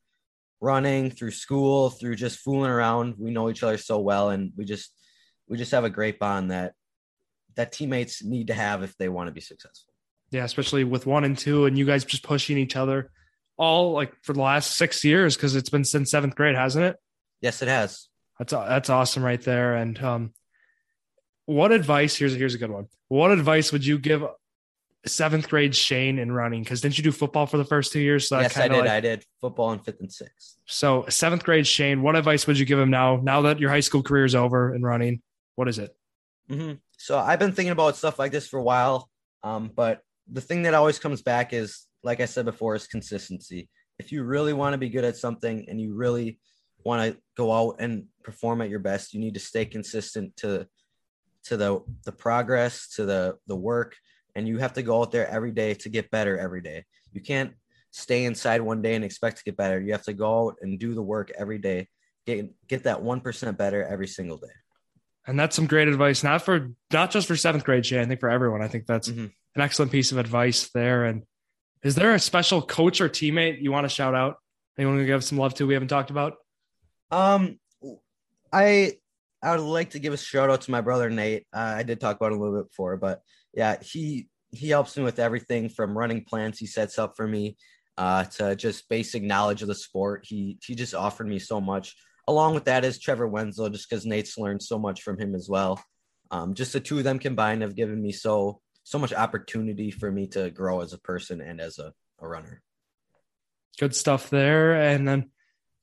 running, 0.61 1.11
through 1.11 1.31
school, 1.31 1.91
through 1.91 2.17
just 2.17 2.39
fooling 2.39 2.71
around. 2.71 3.15
We 3.19 3.31
know 3.31 3.51
each 3.51 3.63
other 3.63 3.79
so 3.79 3.99
well, 3.99 4.31
and 4.31 4.53
we 4.57 4.65
just 4.65 4.93
we 5.49 5.57
just 5.57 5.73
have 5.73 5.85
a 5.85 5.91
great 5.91 6.19
bond 6.19 6.51
that 6.51 6.75
that 7.57 7.73
teammates 7.73 8.25
need 8.25 8.49
to 8.49 8.55
have 8.55 8.83
if 8.83 8.97
they 8.97 9.09
want 9.09 9.29
to 9.29 9.33
be 9.33 9.41
successful. 9.41 9.93
Yeah, 10.31 10.45
especially 10.45 10.85
with 10.85 11.07
one 11.07 11.25
and 11.25 11.37
two, 11.37 11.67
and 11.67 11.79
you 11.79 11.87
guys 11.87 12.05
just 12.05 12.23
pushing 12.23 12.59
each 12.59 12.77
other 12.77 13.11
all 13.59 13.93
like 13.93 14.15
for 14.23 14.33
the 14.33 14.41
last 14.41 14.77
six 14.77 15.05
years 15.05 15.37
because 15.37 15.57
it's 15.57 15.69
been 15.69 15.85
since 15.85 16.11
seventh 16.11 16.37
grade, 16.37 16.55
hasn't 16.57 16.85
it? 16.85 16.97
Yes, 17.41 17.61
it 17.61 17.69
has. 17.69 18.09
That's 18.39 18.53
that's 18.53 18.91
awesome 18.91 19.25
right 19.25 19.43
there. 19.43 19.75
And 19.75 20.01
um, 20.03 20.33
what 21.47 21.73
advice? 21.73 22.17
Here's 22.17 22.35
here's 22.35 22.55
a 22.55 22.59
good 22.59 22.71
one. 22.71 22.87
What 23.09 23.33
advice 23.33 23.73
would 23.73 23.85
you 23.85 23.99
give 23.99 24.25
seventh 25.06 25.49
grade 25.49 25.75
Shane 25.75 26.19
in 26.19 26.33
running? 26.33 26.62
Because 26.62 26.81
didn't 26.81 26.99
you 26.99 27.05
do 27.05 27.12
football 27.12 27.47
for 27.47 27.56
the 27.56 27.65
first 27.65 27.93
two 27.93 28.00
years? 28.00 28.29
So 28.29 28.41
yes, 28.41 28.56
I 28.56 28.69
did. 28.69 28.81
Like, 28.81 28.91
I 28.91 29.00
did 29.00 29.25
football 29.41 29.73
in 29.73 29.79
fifth 29.79 30.00
and 30.00 30.12
sixth. 30.12 30.56
So 30.67 31.05
seventh 31.09 31.45
grade 31.45 31.67
Shane, 31.67 32.03
what 32.03 32.17
advice 32.17 32.47
would 32.47 32.59
you 32.59 32.67
give 32.67 32.79
him 32.79 32.91
now? 32.91 33.17
Now 33.17 33.43
that 33.43 33.61
your 33.61 33.71
high 33.71 33.81
school 33.81 34.03
career 34.03 34.25
is 34.25 34.35
over 34.35 34.75
in 34.75 34.83
running, 34.83 35.23
what 35.55 35.69
is 35.69 35.79
it? 35.79 35.95
Mm-hmm. 36.50 36.75
So 36.97 37.19
I've 37.19 37.39
been 37.39 37.53
thinking 37.53 37.73
about 37.73 37.97
stuff 37.97 38.19
like 38.19 38.33
this 38.33 38.49
for 38.49 38.59
a 38.59 38.62
while. 38.62 39.09
Um, 39.43 39.71
but 39.75 40.03
the 40.31 40.41
thing 40.41 40.62
that 40.62 40.75
always 40.75 40.99
comes 40.99 41.23
back 41.23 41.53
is, 41.53 41.87
like 42.03 42.21
I 42.21 42.27
said 42.27 42.45
before, 42.45 42.75
is 42.75 42.87
consistency. 42.87 43.69
If 43.99 44.12
you 44.12 44.25
really 44.25 44.53
want 44.53 44.75
to 44.75 44.79
be 44.79 44.89
good 44.89 45.05
at 45.05 45.17
something 45.17 45.67
and 45.69 45.81
you 45.81 45.95
really 45.95 46.39
want 46.85 47.12
to 47.12 47.21
go 47.37 47.53
out 47.53 47.77
and 47.81 48.06
perform 48.23 48.61
at 48.62 48.71
your 48.71 48.79
best, 48.79 49.15
you 49.15 49.21
need 49.21 49.35
to 49.35 49.41
stay 49.41 49.65
consistent 49.65 50.37
to 50.39 50.67
to 51.45 51.56
the 51.56 51.81
the 52.05 52.12
progress, 52.12 52.89
to 52.97 53.06
the 53.06 53.37
the 53.47 53.56
work, 53.56 53.97
and 54.35 54.47
you 54.47 54.59
have 54.59 54.75
to 54.75 54.83
go 54.83 55.01
out 55.01 55.13
there 55.13 55.29
every 55.29 55.53
day 55.53 55.75
to 55.75 55.89
get 55.89 56.11
better 56.11 56.39
every 56.39 56.61
day. 56.61 56.85
You 57.13 57.21
can't 57.21 57.53
stay 57.91 58.25
inside 58.25 58.61
one 58.61 58.83
day 58.83 58.95
and 58.95 59.05
expect 59.05 59.39
to 59.39 59.45
get 59.45 59.57
better. 59.57 59.81
You 59.81 59.93
have 59.93 60.05
to 60.05 60.13
go 60.13 60.49
out 60.49 60.57
and 60.61 60.79
do 60.79 60.95
the 60.95 61.03
work 61.03 61.33
every 61.37 61.59
day. 61.59 61.89
Get 62.27 62.51
get 62.69 62.85
that 62.85 62.99
1% 62.99 63.57
better 63.57 63.85
every 63.85 64.07
single 64.07 64.37
day. 64.37 64.49
And 65.27 65.39
that's 65.39 65.57
some 65.57 65.67
great 65.67 65.89
advice, 65.89 66.23
not 66.23 66.43
for 66.43 66.71
not 66.93 67.11
just 67.11 67.27
for 67.27 67.37
seventh 67.37 67.65
grade, 67.65 67.85
Jay. 67.85 68.01
I 68.01 68.07
think 68.07 68.21
for 68.21 68.31
everyone. 68.31 68.63
I 68.63 68.69
think 68.69 68.87
that's 68.87 69.09
mm-hmm. 69.09 69.27
an 69.55 69.61
excellent 69.61 69.93
piece 69.93 70.13
of 70.13 70.19
advice 70.19 70.71
there. 70.71 71.05
And 71.05 71.23
is 71.83 71.95
there 71.95 72.15
a 72.15 72.19
special 72.19 72.63
coach 72.63 73.01
or 73.01 73.09
teammate 73.09 73.61
you 73.63 73.71
want 73.71 73.85
to 73.85 73.89
shout 73.89 74.15
out? 74.15 74.37
Anyone 74.79 74.99
to 74.99 75.05
give 75.05 75.25
some 75.25 75.39
love 75.39 75.55
to? 75.55 75.67
We 75.67 75.75
haven't 75.75 75.89
talked 75.89 76.11
about. 76.11 76.37
Um, 77.11 77.59
I 78.53 78.95
I 79.43 79.57
would 79.57 79.65
like 79.65 79.91
to 79.91 79.99
give 79.99 80.13
a 80.13 80.17
shout 80.17 80.51
out 80.51 80.63
to 80.63 80.71
my 80.71 80.81
brother 80.81 81.11
Nate. 81.11 81.47
Uh, 81.53 81.75
I 81.77 81.83
did 81.83 82.01
talk 82.01 82.17
about 82.17 82.33
it 82.33 82.39
a 82.39 82.41
little 82.41 82.57
bit 82.57 82.71
before, 82.71 82.97
but 82.97 83.21
yeah, 83.59 83.77
he 83.83 84.29
he 84.53 84.69
helps 84.69 84.97
me 84.97 85.03
with 85.03 85.19
everything 85.19 85.69
from 85.69 85.99
running 85.99 86.25
plans 86.25 86.59
he 86.59 86.67
sets 86.67 86.99
up 86.99 87.15
for 87.17 87.27
me 87.27 87.57
uh, 87.99 88.25
to 88.25 88.57
just 88.57 88.89
basic 88.89 89.23
knowledge 89.23 89.61
of 89.61 89.69
the 89.69 89.75
sport. 89.75 90.25
He 90.25 90.59
he 90.65 90.77
just 90.77 90.95
offered 90.95 91.27
me 91.27 91.41
so 91.41 91.61
much 91.61 91.95
along 92.29 92.55
with 92.55 92.67
that 92.67 92.85
is 92.85 93.01
Trevor 93.01 93.27
Wenzel, 93.27 93.71
just 93.71 93.89
because 93.89 94.07
Nate's 94.07 94.39
learned 94.39 94.63
so 94.63 94.79
much 94.79 95.03
from 95.03 95.19
him 95.19 95.35
as 95.35 95.49
well. 95.49 95.83
Um, 96.31 96.55
just 96.55 96.75
the 96.75 96.79
two 96.79 96.99
of 96.99 97.05
them 97.05 97.19
combined 97.19 97.63
have 97.63 97.75
given 97.75 98.01
me 98.01 98.13
so 98.13 98.61
so 98.85 98.99
much 98.99 99.13
opportunity 99.13 99.91
for 99.91 100.13
me 100.13 100.29
to 100.29 100.51
grow 100.51 100.81
as 100.81 100.93
a 100.93 100.99
person 100.99 101.41
and 101.41 101.61
as 101.61 101.79
a, 101.79 101.93
a 102.21 102.29
runner. 102.29 102.63
Good 103.79 103.95
stuff 103.95 104.31
there. 104.31 104.81
And 104.81 105.07
then 105.07 105.31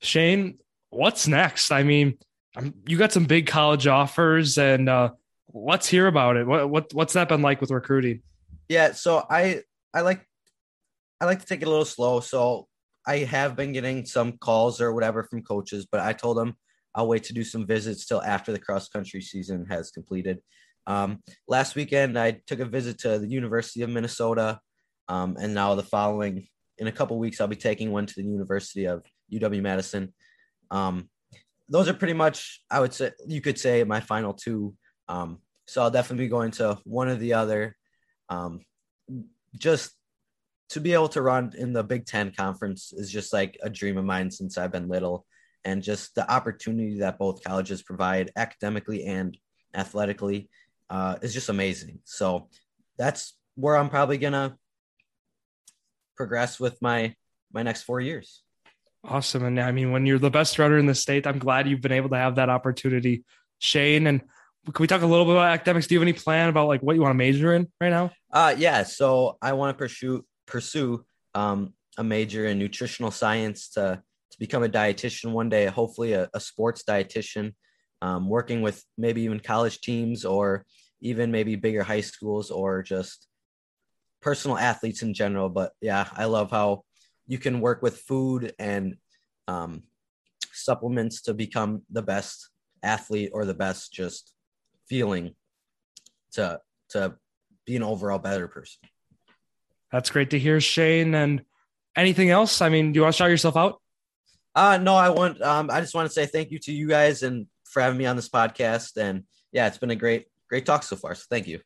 Shane, 0.02 0.60
what's 0.90 1.28
next? 1.28 1.72
I 1.72 1.84
mean, 1.84 2.18
I'm, 2.56 2.74
you 2.88 2.98
got 2.98 3.12
some 3.12 3.26
big 3.26 3.48
college 3.48 3.86
offers, 3.86 4.58
and 4.58 4.88
uh, 4.88 5.10
let's 5.56 5.88
hear 5.88 6.08
about 6.08 6.38
it. 6.38 6.46
What, 6.46 6.70
what 6.70 6.94
what's 6.94 7.14
that 7.14 7.30
been 7.30 7.42
like 7.42 7.62
with 7.62 7.72
recruiting? 7.72 8.22
Yeah, 8.70 8.92
so 8.92 9.26
I 9.30 9.62
I 9.94 10.02
like 10.02 10.26
I 11.22 11.26
like 11.26 11.40
to 11.40 11.46
take 11.46 11.62
it 11.62 11.68
a 11.68 11.72
little 11.72 11.86
slow. 11.86 12.20
So 12.20 12.68
I 13.08 13.20
have 13.20 13.56
been 13.56 13.72
getting 13.72 14.06
some 14.06 14.34
calls 14.38 14.82
or 14.82 14.94
whatever 14.94 15.24
from 15.24 15.44
coaches, 15.44 15.88
but 15.90 16.02
I 16.02 16.14
told 16.14 16.38
them 16.38 16.56
I'll 16.94 17.08
wait 17.08 17.24
to 17.26 17.34
do 17.34 17.44
some 17.44 17.66
visits 17.66 18.06
till 18.06 18.22
after 18.22 18.52
the 18.52 18.60
cross 18.60 18.90
country 18.90 19.22
season 19.22 19.66
has 19.70 19.92
completed. 19.92 20.40
Um, 20.88 21.24
last 21.48 21.76
weekend, 21.76 22.20
I 22.20 22.42
took 22.46 22.60
a 22.60 22.66
visit 22.66 23.00
to 23.00 23.18
the 23.18 23.28
University 23.28 23.82
of 23.82 23.90
Minnesota, 23.90 24.60
um, 25.08 25.36
and 25.40 25.54
now 25.54 25.74
the 25.76 25.84
following 25.84 26.48
in 26.78 26.88
a 26.88 26.92
couple 26.92 27.18
weeks, 27.18 27.40
I'll 27.40 27.48
be 27.48 27.56
taking 27.56 27.92
one 27.92 28.06
to 28.06 28.14
the 28.16 28.24
University 28.24 28.86
of 28.86 29.04
UW 29.32 29.62
Madison. 29.62 30.14
Um, 30.72 31.10
those 31.70 31.88
are 31.88 31.94
pretty 31.94 32.14
much, 32.14 32.62
I 32.70 32.80
would 32.80 32.94
say, 32.94 33.12
you 33.26 33.42
could 33.42 33.58
say 33.58 33.84
my 33.84 34.00
final 34.00 34.34
two. 34.34 34.76
Um, 35.08 35.40
so 35.68 35.82
I'll 35.82 35.92
definitely 35.92 36.26
be 36.26 36.30
going 36.30 36.52
to 36.52 36.78
one 36.84 37.08
or 37.08 37.16
the 37.16 37.34
other. 37.34 37.76
Um, 38.30 38.62
just 39.58 39.92
to 40.70 40.80
be 40.80 40.94
able 40.94 41.10
to 41.10 41.22
run 41.22 41.54
in 41.58 41.74
the 41.74 41.84
Big 41.84 42.06
Ten 42.06 42.32
conference 42.32 42.94
is 42.94 43.12
just 43.12 43.34
like 43.34 43.58
a 43.62 43.70
dream 43.70 43.98
of 43.98 44.06
mine 44.06 44.32
since 44.32 44.58
I've 44.58 44.72
been 44.72 44.90
little. 44.90 45.26
And 45.64 45.82
just 45.82 46.14
the 46.16 46.32
opportunity 46.32 47.00
that 47.00 47.18
both 47.18 47.44
colleges 47.44 47.82
provide 47.82 48.32
academically 48.36 49.06
and 49.06 49.38
athletically 49.74 50.50
uh, 50.90 51.18
is 51.22 51.34
just 51.34 51.50
amazing. 51.50 52.00
So 52.04 52.50
that's 52.98 53.36
where 53.56 53.76
I'm 53.76 53.90
probably 53.90 54.18
gonna 54.18 54.58
progress 56.16 56.60
with 56.60 56.82
my 56.82 57.16
my 57.52 57.64
next 57.64 57.84
four 57.84 58.00
years. 58.00 58.44
Awesome. 59.04 59.44
And 59.46 59.60
I 59.60 59.72
mean, 59.72 59.92
when 59.92 60.06
you're 60.06 60.20
the 60.20 60.30
best 60.30 60.58
runner 60.58 60.78
in 60.78 60.88
the 60.88 60.96
state, 60.96 61.28
I'm 61.28 61.40
glad 61.40 61.68
you've 61.68 61.82
been 61.82 61.92
able 61.92 62.10
to 62.10 62.18
have 62.18 62.36
that 62.36 62.50
opportunity, 62.50 63.24
Shane. 63.60 64.08
And 64.08 64.22
can 64.66 64.84
we 64.84 64.88
talk 64.88 65.02
a 65.02 65.06
little 65.06 65.26
bit 65.26 65.34
about 65.34 65.52
academics? 65.52 65.88
Do 65.88 65.96
you 65.96 66.00
have 66.00 66.08
any 66.08 66.14
plan 66.14 66.50
about 66.50 66.68
like 66.68 66.82
what 66.82 66.96
you 66.96 67.02
want 67.02 67.12
to 67.12 67.18
major 67.18 67.54
in 67.54 67.68
right 67.80 67.90
now? 67.90 68.12
Uh 68.32 68.56
yeah. 68.58 68.84
So 68.84 69.38
I 69.42 69.54
want 69.54 69.76
to 69.76 69.78
pursue 69.78 70.26
pursue 70.46 71.06
um, 71.34 71.74
a 71.98 72.04
major 72.04 72.46
in 72.46 72.60
nutritional 72.60 73.12
science 73.12 73.70
to 73.70 74.02
to 74.32 74.40
become 74.40 74.64
a 74.64 74.70
dietitian 74.70 75.32
one 75.32 75.50
day, 75.50 75.66
hopefully 75.68 76.14
a, 76.14 76.30
a 76.34 76.40
sports 76.40 76.84
dietitian, 76.88 77.54
um, 78.02 78.28
working 78.28 78.62
with 78.62 78.84
maybe 78.98 79.22
even 79.22 79.40
college 79.40 79.80
teams 79.82 80.26
or 80.26 80.66
even 81.02 81.32
maybe 81.32 81.56
bigger 81.56 81.84
high 81.84 82.02
schools 82.02 82.52
or 82.52 82.84
just 82.84 83.28
personal 84.22 84.58
athletes 84.58 85.04
in 85.04 85.14
general. 85.14 85.50
But 85.50 85.74
yeah, 85.82 86.08
I 86.14 86.26
love 86.26 86.52
how 86.52 86.84
you 87.28 87.38
can 87.38 87.62
work 87.62 87.82
with 87.82 88.00
food 88.00 88.54
and 88.60 88.98
um, 89.48 89.84
supplements 90.52 91.22
to 91.24 91.34
become 91.34 91.84
the 91.92 92.02
best 92.02 92.50
athlete 92.84 93.32
or 93.34 93.46
the 93.46 93.54
best 93.54 93.94
just 93.94 94.35
feeling 94.88 95.36
to 96.34 96.60
to 96.90 97.16
be 97.66 97.76
an 97.76 97.84
overall 97.84 98.20
better 98.20 98.48
person. 98.48 98.82
That's 99.92 100.10
great 100.10 100.32
to 100.32 100.40
hear, 100.40 100.60
Shane. 100.60 101.16
And 101.16 101.44
anything 101.96 102.30
else? 102.30 102.62
I 102.62 102.70
mean, 102.70 102.92
do 102.92 102.98
you 102.98 103.04
want 103.04 103.16
to 103.16 103.18
shout 103.18 103.30
yourself 103.30 103.58
out? 103.58 103.82
Uh 104.54 104.78
no, 104.78 104.96
I 104.96 105.10
want 105.10 105.42
um 105.42 105.70
I 105.70 105.82
just 105.82 105.96
want 105.96 106.08
to 106.08 106.14
say 106.14 106.26
thank 106.26 106.52
you 106.52 106.60
to 106.60 106.72
you 106.72 106.88
guys 106.88 107.24
and 107.24 107.48
for 107.64 107.82
having 107.82 107.98
me 107.98 108.06
on 108.06 108.16
this 108.16 108.30
podcast. 108.30 108.98
And 108.98 109.24
yeah, 109.52 109.68
it's 109.68 109.78
been 109.78 109.92
a 109.92 109.96
great, 109.96 110.28
great 110.50 110.66
talk 110.66 110.84
so 110.84 110.96
far. 110.96 111.14
So 111.16 111.26
thank 111.30 111.48
you. 111.48 111.60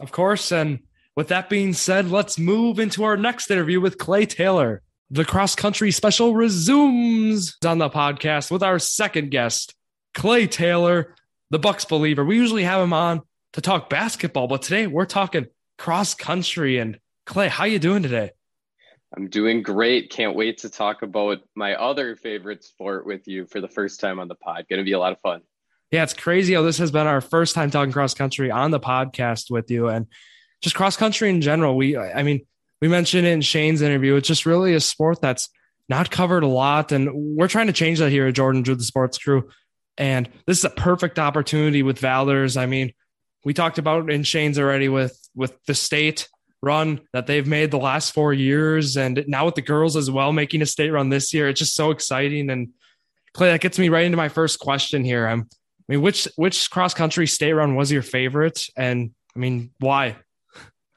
Of 0.00 0.12
course. 0.12 0.50
And 0.50 0.80
with 1.14 1.28
that 1.28 1.50
being 1.50 1.74
said, 1.74 2.10
let's 2.10 2.38
move 2.38 2.78
into 2.78 3.04
our 3.04 3.16
next 3.16 3.50
interview 3.50 3.80
with 3.80 3.98
Clay 3.98 4.24
Taylor. 4.24 4.82
The 5.10 5.26
cross 5.26 5.54
country 5.54 5.90
special 5.90 6.34
resumes 6.34 7.56
on 7.66 7.76
the 7.76 7.90
podcast 7.90 8.50
with 8.50 8.62
our 8.62 8.78
second 8.78 9.30
guest, 9.30 9.74
Clay 10.14 10.46
Taylor, 10.46 11.14
the 11.52 11.58
Bucks 11.58 11.84
believer. 11.84 12.24
We 12.24 12.36
usually 12.36 12.64
have 12.64 12.82
him 12.82 12.94
on 12.94 13.20
to 13.52 13.60
talk 13.60 13.90
basketball, 13.90 14.48
but 14.48 14.62
today 14.62 14.86
we're 14.86 15.04
talking 15.04 15.46
cross 15.76 16.14
country. 16.14 16.78
And 16.78 16.98
Clay, 17.26 17.48
how 17.48 17.64
you 17.64 17.78
doing 17.78 18.02
today? 18.02 18.30
I'm 19.14 19.28
doing 19.28 19.62
great. 19.62 20.10
Can't 20.10 20.34
wait 20.34 20.58
to 20.58 20.70
talk 20.70 21.02
about 21.02 21.40
my 21.54 21.74
other 21.74 22.16
favorite 22.16 22.64
sport 22.64 23.04
with 23.06 23.28
you 23.28 23.46
for 23.46 23.60
the 23.60 23.68
first 23.68 24.00
time 24.00 24.18
on 24.18 24.28
the 24.28 24.34
pod. 24.34 24.64
Going 24.70 24.78
to 24.78 24.84
be 24.84 24.92
a 24.92 24.98
lot 24.98 25.12
of 25.12 25.20
fun. 25.20 25.42
Yeah, 25.90 26.02
it's 26.02 26.14
crazy 26.14 26.54
how 26.54 26.62
this 26.62 26.78
has 26.78 26.90
been 26.90 27.06
our 27.06 27.20
first 27.20 27.54
time 27.54 27.70
talking 27.70 27.92
cross 27.92 28.14
country 28.14 28.50
on 28.50 28.70
the 28.70 28.80
podcast 28.80 29.50
with 29.50 29.70
you 29.70 29.88
and 29.88 30.06
just 30.62 30.74
cross 30.74 30.96
country 30.96 31.28
in 31.28 31.42
general. 31.42 31.76
We, 31.76 31.98
I 31.98 32.22
mean, 32.22 32.46
we 32.80 32.88
mentioned 32.88 33.26
in 33.26 33.42
Shane's 33.42 33.82
interview, 33.82 34.16
it's 34.16 34.26
just 34.26 34.46
really 34.46 34.72
a 34.72 34.80
sport 34.80 35.20
that's 35.20 35.50
not 35.90 36.10
covered 36.10 36.44
a 36.44 36.48
lot. 36.48 36.92
And 36.92 37.10
we're 37.12 37.48
trying 37.48 37.66
to 37.66 37.74
change 37.74 37.98
that 37.98 38.08
here 38.08 38.26
at 38.26 38.34
Jordan 38.34 38.62
Drew, 38.62 38.74
the 38.74 38.84
sports 38.84 39.18
crew. 39.18 39.50
And 39.98 40.28
this 40.46 40.58
is 40.58 40.64
a 40.64 40.70
perfect 40.70 41.18
opportunity 41.18 41.82
with 41.82 42.00
Valders. 42.00 42.56
I 42.56 42.66
mean, 42.66 42.92
we 43.44 43.54
talked 43.54 43.78
about 43.78 44.10
in 44.10 44.22
Shane's 44.22 44.58
already 44.58 44.88
with 44.88 45.18
with 45.34 45.56
the 45.66 45.74
state 45.74 46.28
run 46.62 47.00
that 47.12 47.26
they've 47.26 47.46
made 47.46 47.70
the 47.70 47.78
last 47.78 48.14
four 48.14 48.32
years, 48.32 48.96
and 48.96 49.24
now 49.26 49.46
with 49.46 49.56
the 49.56 49.62
girls 49.62 49.96
as 49.96 50.10
well 50.10 50.32
making 50.32 50.62
a 50.62 50.66
state 50.66 50.90
run 50.90 51.08
this 51.08 51.34
year. 51.34 51.48
It's 51.48 51.58
just 51.58 51.74
so 51.74 51.90
exciting. 51.90 52.50
And 52.50 52.68
Clay, 53.34 53.50
that 53.50 53.60
gets 53.60 53.78
me 53.78 53.88
right 53.88 54.04
into 54.04 54.16
my 54.16 54.28
first 54.28 54.60
question 54.60 55.04
here. 55.04 55.26
I'm, 55.26 55.48
I 55.50 55.84
mean, 55.88 56.02
which 56.02 56.28
which 56.36 56.70
cross 56.70 56.94
country 56.94 57.26
state 57.26 57.52
run 57.52 57.74
was 57.74 57.90
your 57.90 58.02
favorite, 58.02 58.66
and 58.76 59.10
I 59.34 59.38
mean, 59.38 59.70
why? 59.78 60.16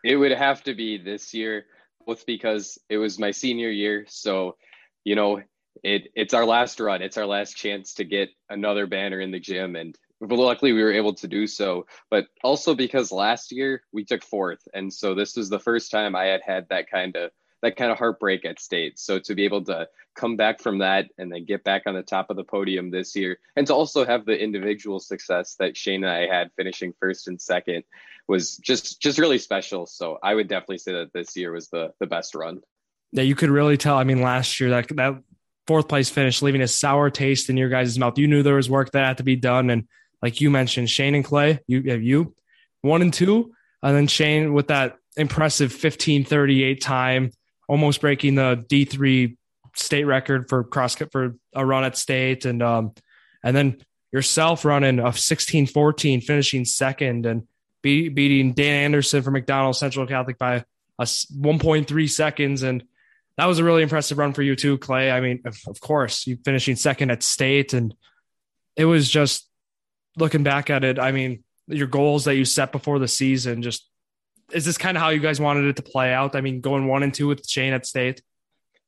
It 0.04 0.18
would 0.18 0.32
have 0.32 0.64
to 0.64 0.76
be 0.76 0.98
this 0.98 1.34
year, 1.34 1.66
both 2.06 2.26
because 2.26 2.78
it 2.90 2.98
was 2.98 3.18
my 3.18 3.32
senior 3.32 3.72
year. 3.72 4.06
So, 4.08 4.58
you 5.04 5.16
know, 5.16 5.42
it 5.84 6.12
it's 6.16 6.34
our 6.34 6.46
last 6.46 6.80
run. 6.80 7.02
It's 7.02 7.18
our 7.18 7.26
last 7.26 7.56
chance 7.56 7.94
to 7.96 8.04
get 8.04 8.30
another 8.50 8.88
banner 8.88 9.20
in 9.20 9.32
the 9.32 9.40
gym, 9.40 9.76
and 9.76 9.98
luckily 10.22 10.74
we 10.74 10.84
were 10.84 10.94
able 10.94 11.14
to 11.16 11.28
do 11.28 11.48
so. 11.48 11.86
But 12.10 12.28
also 12.44 12.76
because 12.76 13.12
last 13.12 13.52
year 13.52 13.84
we 13.92 14.06
took 14.06 14.24
fourth 14.24 14.68
and 14.74 14.92
so 14.92 15.14
this 15.14 15.36
was 15.36 15.50
the 15.50 15.60
first 15.60 15.92
time 15.92 16.16
i 16.16 16.26
had 16.26 16.42
had 16.46 16.68
that 16.70 16.90
kind 16.90 17.16
of 17.16 17.32
that 17.66 17.76
kind 17.78 17.92
of 17.92 17.98
heartbreak 17.98 18.46
at 18.46 18.60
state. 18.60 19.00
So 19.00 19.18
to 19.20 19.34
be 19.34 19.44
able 19.44 19.64
to 19.66 19.88
come 20.16 20.38
back 20.38 20.62
from 20.62 20.78
that 20.78 21.10
and 21.18 21.32
then 21.32 21.46
get 21.46 21.64
back 21.64 21.84
on 21.88 21.96
the 21.96 22.04
top 22.04 22.30
of 22.30 22.38
the 22.38 22.44
podium 22.44 22.92
this 22.92 23.16
year 23.16 23.40
and 23.56 23.66
to 23.68 23.74
also 23.74 24.06
have 24.06 24.26
the 24.26 24.40
individual 24.40 25.00
success 25.00 25.56
that 25.60 25.76
shane 25.76 26.06
and 26.06 26.14
i 26.14 26.26
had 26.26 26.52
finishing 26.56 26.94
first 27.02 27.28
and 27.28 27.42
second 27.42 27.84
was 28.28 28.56
just 28.58 29.02
just 29.02 29.20
really 29.20 29.40
special. 29.40 29.86
So 29.88 30.20
i 30.24 30.34
would 30.34 30.48
definitely 30.48 30.78
say 30.78 30.94
that 30.94 31.12
this 31.14 31.36
year 31.36 31.52
was 31.52 31.70
the 31.70 31.92
the 32.00 32.06
best 32.06 32.36
run. 32.36 32.62
Yeah 33.12 33.24
you 33.24 33.36
could 33.36 33.50
really 33.50 33.78
tell. 33.78 33.98
I 33.98 34.04
mean 34.04 34.22
last 34.22 34.60
year 34.60 34.70
that 34.70 34.88
that 34.96 35.24
fourth 35.68 35.88
place 35.88 36.10
finish 36.10 36.42
leaving 36.42 36.62
a 36.62 36.68
sour 36.68 37.10
taste 37.10 37.50
in 37.50 37.58
your 37.58 37.70
guys' 37.70 37.98
mouth 37.98 38.18
you 38.18 38.28
knew 38.28 38.44
there 38.44 38.56
was 38.56 38.70
work 38.70 38.92
that 38.92 39.06
had 39.06 39.18
to 39.18 39.24
be 39.24 39.36
done 39.36 39.70
and 39.70 39.88
like 40.26 40.42
you 40.42 40.50
mentioned, 40.50 40.90
Shane 40.90 41.14
and 41.14 41.24
Clay, 41.24 41.60
you 41.68 41.84
have 41.92 42.02
you 42.02 42.34
one 42.82 43.04
and 43.04 43.14
two, 43.14 43.54
and 43.84 43.96
then 43.96 44.08
Shane 44.08 44.54
with 44.54 44.70
that 44.70 44.98
impressive 45.16 45.70
1538 45.70 46.82
time, 46.82 47.32
almost 47.68 48.02
breaking 48.02 48.34
the 48.34 48.66
D3 48.68 49.38
state 49.76 50.06
record 50.06 50.50
for 50.50 50.64
cross 50.64 50.96
for 51.12 51.36
a 51.54 51.64
run 51.64 51.84
at 51.84 51.96
state. 51.96 52.46
And, 52.46 52.64
um, 52.64 52.94
and 53.44 53.56
then 53.56 53.84
yourself 54.12 54.66
running 54.66 54.98
a 54.98 55.04
1614, 55.04 56.22
finishing 56.22 56.66
second 56.66 57.28
and 57.28 57.48
be, 57.84 58.10
beating 58.10 58.54
Dan 58.54 58.86
Anderson 58.86 59.22
from 59.22 59.36
McDonell 59.36 59.76
Central 59.76 60.08
Catholic 60.08 60.40
by 60.40 60.66
a 60.98 61.04
1.3 61.04 62.10
seconds. 62.10 62.64
And 62.64 62.84
that 63.38 63.46
was 63.46 63.60
a 63.60 63.64
really 63.64 63.84
impressive 63.84 64.18
run 64.18 64.34
for 64.34 64.42
you 64.42 64.56
too, 64.56 64.78
Clay. 64.78 65.12
I 65.12 65.20
mean, 65.20 65.42
of, 65.46 65.60
of 65.68 65.80
course, 65.82 66.26
you 66.26 66.38
finishing 66.44 66.76
second 66.76 67.12
at 67.12 67.24
state 67.24 67.74
and 67.74 67.94
it 68.76 68.86
was 68.86 69.10
just 69.10 69.50
looking 70.18 70.44
back 70.44 70.70
at 70.70 70.84
it, 70.84 71.00
I 71.00 71.12
mean, 71.12 71.44
your 71.68 71.88
goals 71.88 72.26
that 72.26 72.36
you 72.36 72.46
set 72.46 72.72
before 72.72 73.00
the 73.00 73.08
season, 73.08 73.62
just 73.62 73.90
is 74.52 74.66
this 74.66 74.78
kind 74.78 74.96
of 74.96 75.02
how 75.02 75.10
you 75.10 75.20
guys 75.20 75.40
wanted 75.40 75.66
it 75.66 75.76
to 75.78 75.82
play 75.82 76.14
out? 76.14 76.36
I 76.36 76.42
mean, 76.42 76.62
going 76.62 76.88
one 76.88 77.04
and 77.04 77.14
two 77.14 77.28
with 77.28 77.48
Shane 77.48 77.74
at 77.74 77.86
state. 77.86 78.22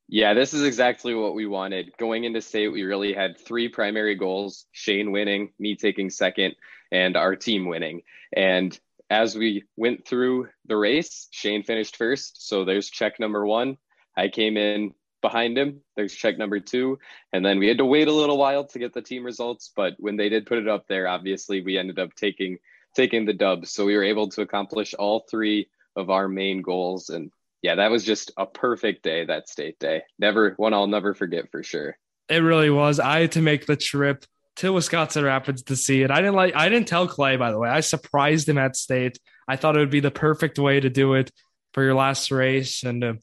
Yeah, 0.08 0.34
this 0.34 0.54
is 0.54 0.63
exactly 0.63 1.13
what 1.13 1.36
we 1.36 1.48
wanted. 1.48 1.92
Going 1.98 2.24
into 2.24 2.42
state, 2.42 2.70
we 2.70 2.84
really 2.84 3.13
had 3.13 3.38
three 3.38 3.68
primary 3.68 4.16
goals 4.16 4.66
Shane 4.72 5.12
winning, 5.12 5.51
me 5.60 5.75
taking 5.75 6.10
second, 6.10 6.56
and 6.92 7.18
our 7.18 7.36
team 7.36 7.68
winning. 7.68 8.04
And 8.34 8.77
as 9.10 9.36
we 9.36 9.63
went 9.75 10.08
through 10.08 10.48
the 10.66 10.77
race, 10.77 11.27
Shane 11.32 11.63
finished 11.63 11.98
first. 11.98 12.48
So 12.48 12.63
there's 12.63 12.89
check 12.89 13.20
number 13.20 13.46
one. 13.46 13.77
I 14.18 14.28
came 14.30 14.58
in 14.58 14.94
behind 15.22 15.58
him. 15.58 15.82
There's 15.96 16.14
check 16.14 16.38
number 16.38 16.60
two. 16.60 17.00
And 17.34 17.46
then 17.46 17.60
we 17.60 17.68
had 17.68 17.78
to 17.78 17.86
wait 17.86 18.08
a 18.08 18.14
little 18.14 18.38
while 18.38 18.66
to 18.66 18.80
get 18.80 18.94
the 18.94 19.02
team 19.02 19.24
results. 19.24 19.72
But 19.76 19.94
when 20.00 20.18
they 20.18 20.30
did 20.30 20.46
put 20.46 20.58
it 20.58 20.68
up 20.68 20.88
there, 20.88 21.08
obviously 21.08 21.62
we 21.62 21.78
ended 21.78 22.00
up 22.00 22.14
taking 22.16 22.58
taking 22.96 23.26
the 23.26 23.34
dub. 23.34 23.68
So 23.68 23.86
we 23.86 23.96
were 23.96 24.04
able 24.04 24.30
to 24.30 24.42
accomplish 24.42 24.94
all 24.96 25.26
three 25.30 25.70
of 25.96 26.10
our 26.10 26.28
main 26.28 26.62
goals. 26.62 27.10
And 27.10 27.32
yeah, 27.62 27.76
that 27.76 27.92
was 27.92 28.04
just 28.04 28.32
a 28.38 28.46
perfect 28.46 29.04
day, 29.04 29.26
that 29.26 29.50
state 29.50 29.80
day. 29.80 30.04
Never 30.18 30.54
one 30.58 30.74
I'll 30.74 30.88
never 30.88 31.14
forget 31.14 31.52
for 31.52 31.64
sure. 31.64 31.98
It 32.30 32.38
really 32.38 32.70
was. 32.70 33.00
I 33.00 33.22
had 33.22 33.34
to 33.34 33.42
make 33.42 33.66
the 33.66 33.76
trip 33.76 34.26
to 34.58 34.74
Wisconsin 34.74 35.24
Rapids 35.24 35.64
to 35.64 35.76
see 35.76 36.02
it. 36.02 36.12
I 36.12 36.18
didn't 36.18 36.36
like 36.36 36.56
I 36.56 36.70
didn't 36.70 36.88
tell 36.88 37.08
Clay, 37.08 37.38
by 37.38 37.52
the 37.52 37.60
way. 37.60 37.70
I 37.70 37.82
surprised 37.82 38.50
him 38.50 38.58
at 38.58 38.76
state. 38.76 39.20
I 39.48 39.56
thought 39.56 39.78
it 39.78 39.80
would 39.80 39.92
be 39.92 40.00
the 40.00 40.12
perfect 40.12 40.60
way 40.60 40.80
to 40.80 40.90
do 40.90 41.14
it 41.14 41.32
for 41.74 41.84
your 41.84 41.94
last 41.94 42.32
race. 42.32 42.84
And 42.84 43.04
uh, 43.04 43.14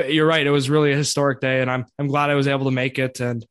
it, 0.00 0.12
you're 0.12 0.26
right. 0.26 0.46
It 0.46 0.50
was 0.50 0.70
really 0.70 0.92
a 0.92 0.96
historic 0.96 1.40
day, 1.40 1.60
and 1.60 1.70
I'm 1.70 1.86
I'm 1.98 2.06
glad 2.06 2.30
I 2.30 2.34
was 2.34 2.48
able 2.48 2.66
to 2.66 2.70
make 2.70 2.98
it. 2.98 3.20
And 3.20 3.44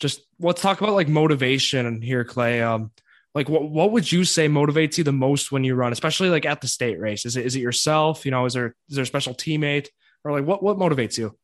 just 0.00 0.22
let's 0.40 0.62
talk 0.62 0.80
about 0.80 0.94
like 0.94 1.08
motivation 1.08 2.02
here, 2.02 2.24
Clay. 2.24 2.62
Um, 2.62 2.90
like 3.34 3.48
what 3.48 3.70
what 3.70 3.92
would 3.92 4.10
you 4.10 4.24
say 4.24 4.48
motivates 4.48 4.98
you 4.98 5.04
the 5.04 5.12
most 5.12 5.52
when 5.52 5.64
you 5.64 5.74
run, 5.74 5.92
especially 5.92 6.28
like 6.28 6.46
at 6.46 6.60
the 6.60 6.68
state 6.68 7.00
race? 7.00 7.24
Is 7.24 7.36
it 7.36 7.46
is 7.46 7.56
it 7.56 7.60
yourself? 7.60 8.24
You 8.24 8.30
know, 8.30 8.44
is 8.44 8.52
there 8.52 8.74
is 8.88 8.96
there 8.96 9.04
a 9.04 9.06
special 9.06 9.34
teammate 9.34 9.88
or 10.24 10.32
like 10.32 10.44
what 10.44 10.62
what 10.62 10.76
motivates 10.76 11.18
you? 11.18 11.36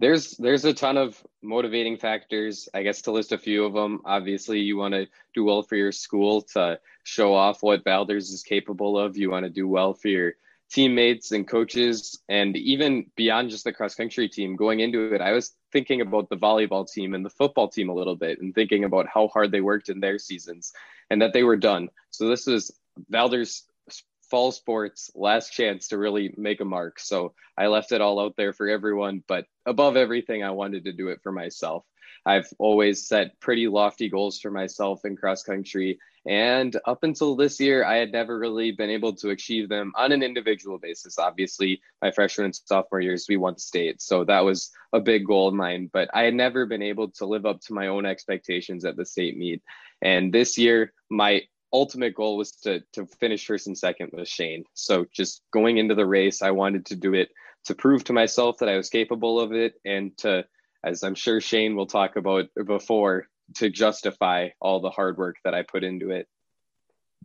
There's 0.00 0.32
there's 0.38 0.64
a 0.64 0.74
ton 0.74 0.96
of 0.96 1.22
motivating 1.40 1.96
factors. 1.96 2.68
I 2.74 2.82
guess 2.82 3.02
to 3.02 3.12
list 3.12 3.30
a 3.30 3.38
few 3.38 3.64
of 3.64 3.74
them. 3.74 4.00
Obviously, 4.04 4.60
you 4.60 4.76
want 4.76 4.94
to 4.94 5.06
do 5.34 5.44
well 5.44 5.62
for 5.62 5.76
your 5.76 5.92
school 5.92 6.42
to 6.54 6.80
show 7.04 7.32
off 7.32 7.62
what 7.62 7.84
Valders 7.84 8.32
is 8.32 8.42
capable 8.42 8.98
of. 8.98 9.16
You 9.16 9.30
want 9.30 9.44
to 9.44 9.50
do 9.50 9.68
well 9.68 9.94
for 9.94 10.08
your 10.08 10.34
teammates 10.74 11.30
and 11.30 11.46
coaches 11.46 12.20
and 12.28 12.56
even 12.56 13.06
beyond 13.14 13.48
just 13.48 13.62
the 13.62 13.72
cross 13.72 13.94
country 13.94 14.28
team 14.28 14.56
going 14.56 14.80
into 14.80 15.14
it 15.14 15.20
i 15.20 15.30
was 15.30 15.54
thinking 15.74 16.00
about 16.00 16.28
the 16.28 16.36
volleyball 16.36 16.88
team 16.90 17.14
and 17.14 17.24
the 17.24 17.30
football 17.30 17.68
team 17.68 17.88
a 17.88 17.94
little 17.94 18.16
bit 18.16 18.40
and 18.40 18.54
thinking 18.54 18.84
about 18.84 19.06
how 19.12 19.28
hard 19.28 19.50
they 19.50 19.60
worked 19.60 19.88
in 19.88 20.00
their 20.00 20.18
seasons 20.18 20.72
and 21.10 21.20
that 21.20 21.32
they 21.32 21.42
were 21.42 21.56
done. 21.56 21.88
So 22.10 22.28
this 22.28 22.46
was 22.46 22.72
Valders 23.12 23.62
fall 24.30 24.52
sports 24.52 25.10
last 25.14 25.52
chance 25.52 25.88
to 25.88 25.98
really 25.98 26.32
make 26.36 26.60
a 26.60 26.64
mark. 26.64 26.98
So 26.98 27.34
i 27.58 27.66
left 27.66 27.92
it 27.92 28.00
all 28.00 28.20
out 28.20 28.34
there 28.36 28.52
for 28.52 28.68
everyone 28.68 29.22
but 29.28 29.46
above 29.64 29.96
everything 29.96 30.42
i 30.42 30.50
wanted 30.50 30.84
to 30.84 30.92
do 30.92 31.08
it 31.08 31.20
for 31.22 31.32
myself. 31.32 31.84
I've 32.24 32.48
always 32.58 33.06
set 33.06 33.38
pretty 33.40 33.68
lofty 33.68 34.08
goals 34.08 34.40
for 34.40 34.50
myself 34.50 35.04
in 35.04 35.16
cross 35.16 35.42
country 35.42 35.98
and 36.26 36.74
up 36.86 37.02
until 37.02 37.36
this 37.36 37.60
year, 37.60 37.84
I 37.84 37.96
had 37.96 38.10
never 38.10 38.38
really 38.38 38.72
been 38.72 38.88
able 38.88 39.12
to 39.16 39.30
achieve 39.30 39.68
them 39.68 39.92
on 39.96 40.10
an 40.10 40.22
individual 40.22 40.78
basis. 40.78 41.18
Obviously, 41.18 41.82
my 42.00 42.10
freshman 42.10 42.46
and 42.46 42.54
sophomore 42.54 43.00
years, 43.00 43.26
we 43.28 43.36
won 43.36 43.58
state. 43.58 44.00
So 44.00 44.24
that 44.24 44.44
was 44.44 44.70
a 44.92 45.00
big 45.00 45.26
goal 45.26 45.48
of 45.48 45.54
mine. 45.54 45.90
But 45.92 46.08
I 46.14 46.22
had 46.22 46.34
never 46.34 46.64
been 46.64 46.82
able 46.82 47.10
to 47.12 47.26
live 47.26 47.44
up 47.44 47.60
to 47.62 47.74
my 47.74 47.88
own 47.88 48.06
expectations 48.06 48.86
at 48.86 48.96
the 48.96 49.04
state 49.04 49.36
meet. 49.36 49.62
And 50.00 50.32
this 50.32 50.56
year, 50.56 50.94
my 51.10 51.42
ultimate 51.74 52.14
goal 52.14 52.38
was 52.38 52.52
to, 52.52 52.82
to 52.94 53.06
finish 53.20 53.46
first 53.46 53.66
and 53.66 53.76
second 53.76 54.10
with 54.12 54.28
Shane. 54.28 54.64
So 54.72 55.06
just 55.12 55.42
going 55.52 55.76
into 55.76 55.94
the 55.94 56.06
race, 56.06 56.40
I 56.40 56.52
wanted 56.52 56.86
to 56.86 56.96
do 56.96 57.12
it 57.12 57.30
to 57.64 57.74
prove 57.74 58.04
to 58.04 58.12
myself 58.12 58.58
that 58.58 58.68
I 58.68 58.76
was 58.76 58.88
capable 58.88 59.40
of 59.40 59.52
it 59.52 59.74
and 59.84 60.16
to, 60.18 60.46
as 60.84 61.02
I'm 61.02 61.14
sure 61.14 61.40
Shane 61.40 61.76
will 61.76 61.86
talk 61.86 62.16
about 62.16 62.46
before, 62.66 63.26
to 63.56 63.70
justify 63.70 64.50
all 64.60 64.80
the 64.80 64.90
hard 64.90 65.16
work 65.18 65.36
that 65.44 65.54
I 65.54 65.62
put 65.62 65.84
into 65.84 66.10
it. 66.10 66.26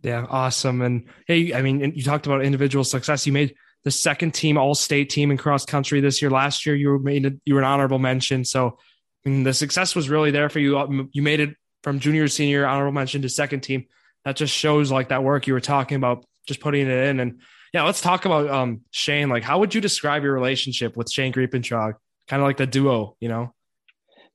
Yeah, 0.02 0.26
awesome. 0.28 0.80
And 0.82 1.06
hey, 1.26 1.52
I 1.52 1.62
mean, 1.62 1.80
you 1.94 2.02
talked 2.02 2.26
about 2.26 2.44
individual 2.44 2.84
success. 2.84 3.26
You 3.26 3.32
made 3.32 3.54
the 3.84 3.90
second 3.90 4.32
team 4.32 4.56
all 4.56 4.74
state 4.74 5.10
team 5.10 5.30
in 5.30 5.36
cross 5.36 5.64
country 5.64 6.00
this 6.00 6.22
year. 6.22 6.30
Last 6.30 6.66
year, 6.66 6.74
you 6.74 6.88
were 6.88 6.98
made 6.98 7.40
you 7.44 7.54
were 7.54 7.60
an 7.60 7.66
honorable 7.66 7.98
mention. 7.98 8.44
So 8.44 8.78
I 9.24 9.28
mean, 9.28 9.42
the 9.44 9.54
success 9.54 9.94
was 9.94 10.08
really 10.08 10.30
there 10.30 10.48
for 10.48 10.58
you. 10.58 11.08
You 11.12 11.22
made 11.22 11.40
it 11.40 11.50
from 11.82 12.00
junior 12.00 12.28
senior, 12.28 12.66
honorable 12.66 12.92
mention 12.92 13.22
to 13.22 13.28
second 13.28 13.60
team. 13.60 13.86
That 14.24 14.36
just 14.36 14.54
shows 14.54 14.90
like 14.90 15.08
that 15.08 15.24
work 15.24 15.46
you 15.46 15.54
were 15.54 15.60
talking 15.60 15.96
about, 15.96 16.24
just 16.46 16.60
putting 16.60 16.86
it 16.86 17.08
in. 17.08 17.20
And 17.20 17.40
yeah, 17.72 17.84
let's 17.84 18.00
talk 18.00 18.24
about 18.24 18.50
um, 18.50 18.82
Shane. 18.90 19.28
Like, 19.28 19.42
how 19.42 19.60
would 19.60 19.74
you 19.74 19.80
describe 19.80 20.22
your 20.22 20.34
relationship 20.34 20.96
with 20.96 21.10
Shane 21.10 21.32
Griepentrog? 21.32 21.94
Kind 22.28 22.42
of 22.42 22.46
like 22.46 22.58
the 22.58 22.66
duo, 22.66 23.16
you 23.20 23.28
know? 23.28 23.54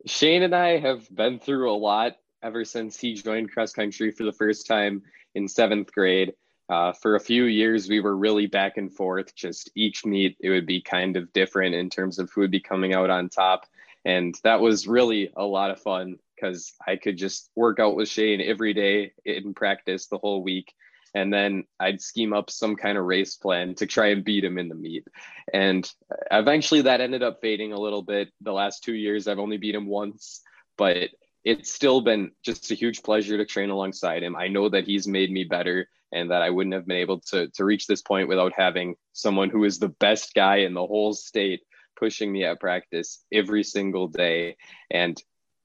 Shane 0.05 0.43
and 0.43 0.53
I 0.53 0.77
have 0.77 1.13
been 1.13 1.39
through 1.39 1.71
a 1.71 1.75
lot 1.75 2.17
ever 2.43 2.63
since 2.63 2.99
he 2.99 3.15
joined 3.15 3.51
cross 3.51 3.73
country 3.73 4.11
for 4.11 4.23
the 4.23 4.31
first 4.31 4.67
time 4.67 5.01
in 5.33 5.47
seventh 5.47 5.91
grade. 5.91 6.33
Uh, 6.69 6.93
for 6.93 7.15
a 7.15 7.19
few 7.19 7.45
years, 7.45 7.89
we 7.89 7.99
were 7.99 8.15
really 8.15 8.45
back 8.45 8.77
and 8.77 8.93
forth. 8.93 9.35
Just 9.35 9.71
each 9.75 10.05
meet, 10.05 10.37
it 10.39 10.49
would 10.49 10.67
be 10.67 10.81
kind 10.81 11.17
of 11.17 11.33
different 11.33 11.75
in 11.75 11.89
terms 11.89 12.19
of 12.19 12.31
who 12.31 12.41
would 12.41 12.51
be 12.51 12.59
coming 12.59 12.93
out 12.93 13.09
on 13.09 13.29
top. 13.29 13.65
And 14.03 14.35
that 14.43 14.61
was 14.61 14.87
really 14.87 15.31
a 15.35 15.43
lot 15.43 15.71
of 15.71 15.81
fun 15.81 16.19
because 16.35 16.73
I 16.85 16.97
could 16.97 17.17
just 17.17 17.49
work 17.55 17.79
out 17.79 17.95
with 17.95 18.09
Shane 18.09 18.41
every 18.41 18.73
day 18.73 19.13
in 19.25 19.53
practice 19.55 20.05
the 20.05 20.19
whole 20.19 20.43
week. 20.43 20.73
And 21.15 21.33
then 21.33 21.63
I'd 21.79 22.01
scheme 22.01 22.33
up 22.33 22.51
some 22.51 22.75
kind 22.75 22.97
of 22.97 23.05
race 23.05 23.35
plan 23.35 23.73
to 23.75 23.85
try 23.85 24.07
and 24.07 24.23
beat 24.23 24.43
him 24.43 24.57
in 24.57 24.67
the 24.67 24.75
meet. 24.75 25.07
And 25.53 25.89
eventually 26.29 26.81
that 26.81 26.99
ended 26.99 27.23
up 27.23 27.39
fading 27.41 27.71
a 27.71 27.79
little 27.79 28.01
bit. 28.01 28.29
The 28.41 28.51
last 28.51 28.83
two 28.83 28.93
years, 28.93 29.27
I've 29.27 29.39
only 29.39 29.57
beat 29.57 29.75
him 29.75 29.87
once, 29.87 30.41
but 30.77 31.09
it's 31.45 31.71
still 31.71 32.01
been 32.01 32.31
just 32.43 32.69
a 32.69 32.75
huge 32.75 33.01
pleasure 33.01 33.37
to 33.37 33.45
train 33.45 33.69
alongside 33.69 34.23
him. 34.23 34.35
I 34.35 34.49
know 34.49 34.67
that 34.67 34.85
he's 34.85 35.07
made 35.07 35.31
me 35.31 35.45
better 35.45 35.87
and 36.11 36.31
that 36.31 36.41
I 36.41 36.49
wouldn't 36.49 36.75
have 36.75 36.85
been 36.85 36.97
able 36.97 37.21
to, 37.31 37.47
to 37.47 37.63
reach 37.63 37.87
this 37.87 38.01
point 38.01 38.27
without 38.27 38.51
having 38.53 38.95
someone 39.13 39.49
who 39.49 39.63
is 39.63 39.79
the 39.79 39.89
best 39.89 40.33
guy 40.33 40.57
in 40.57 40.73
the 40.73 40.85
whole 40.85 41.13
state 41.13 41.61
pushing 41.95 42.31
me 42.31 42.43
at 42.43 42.59
practice 42.59 43.23
every 43.31 43.63
single 43.63 44.09
day. 44.09 44.57
And 44.91 45.21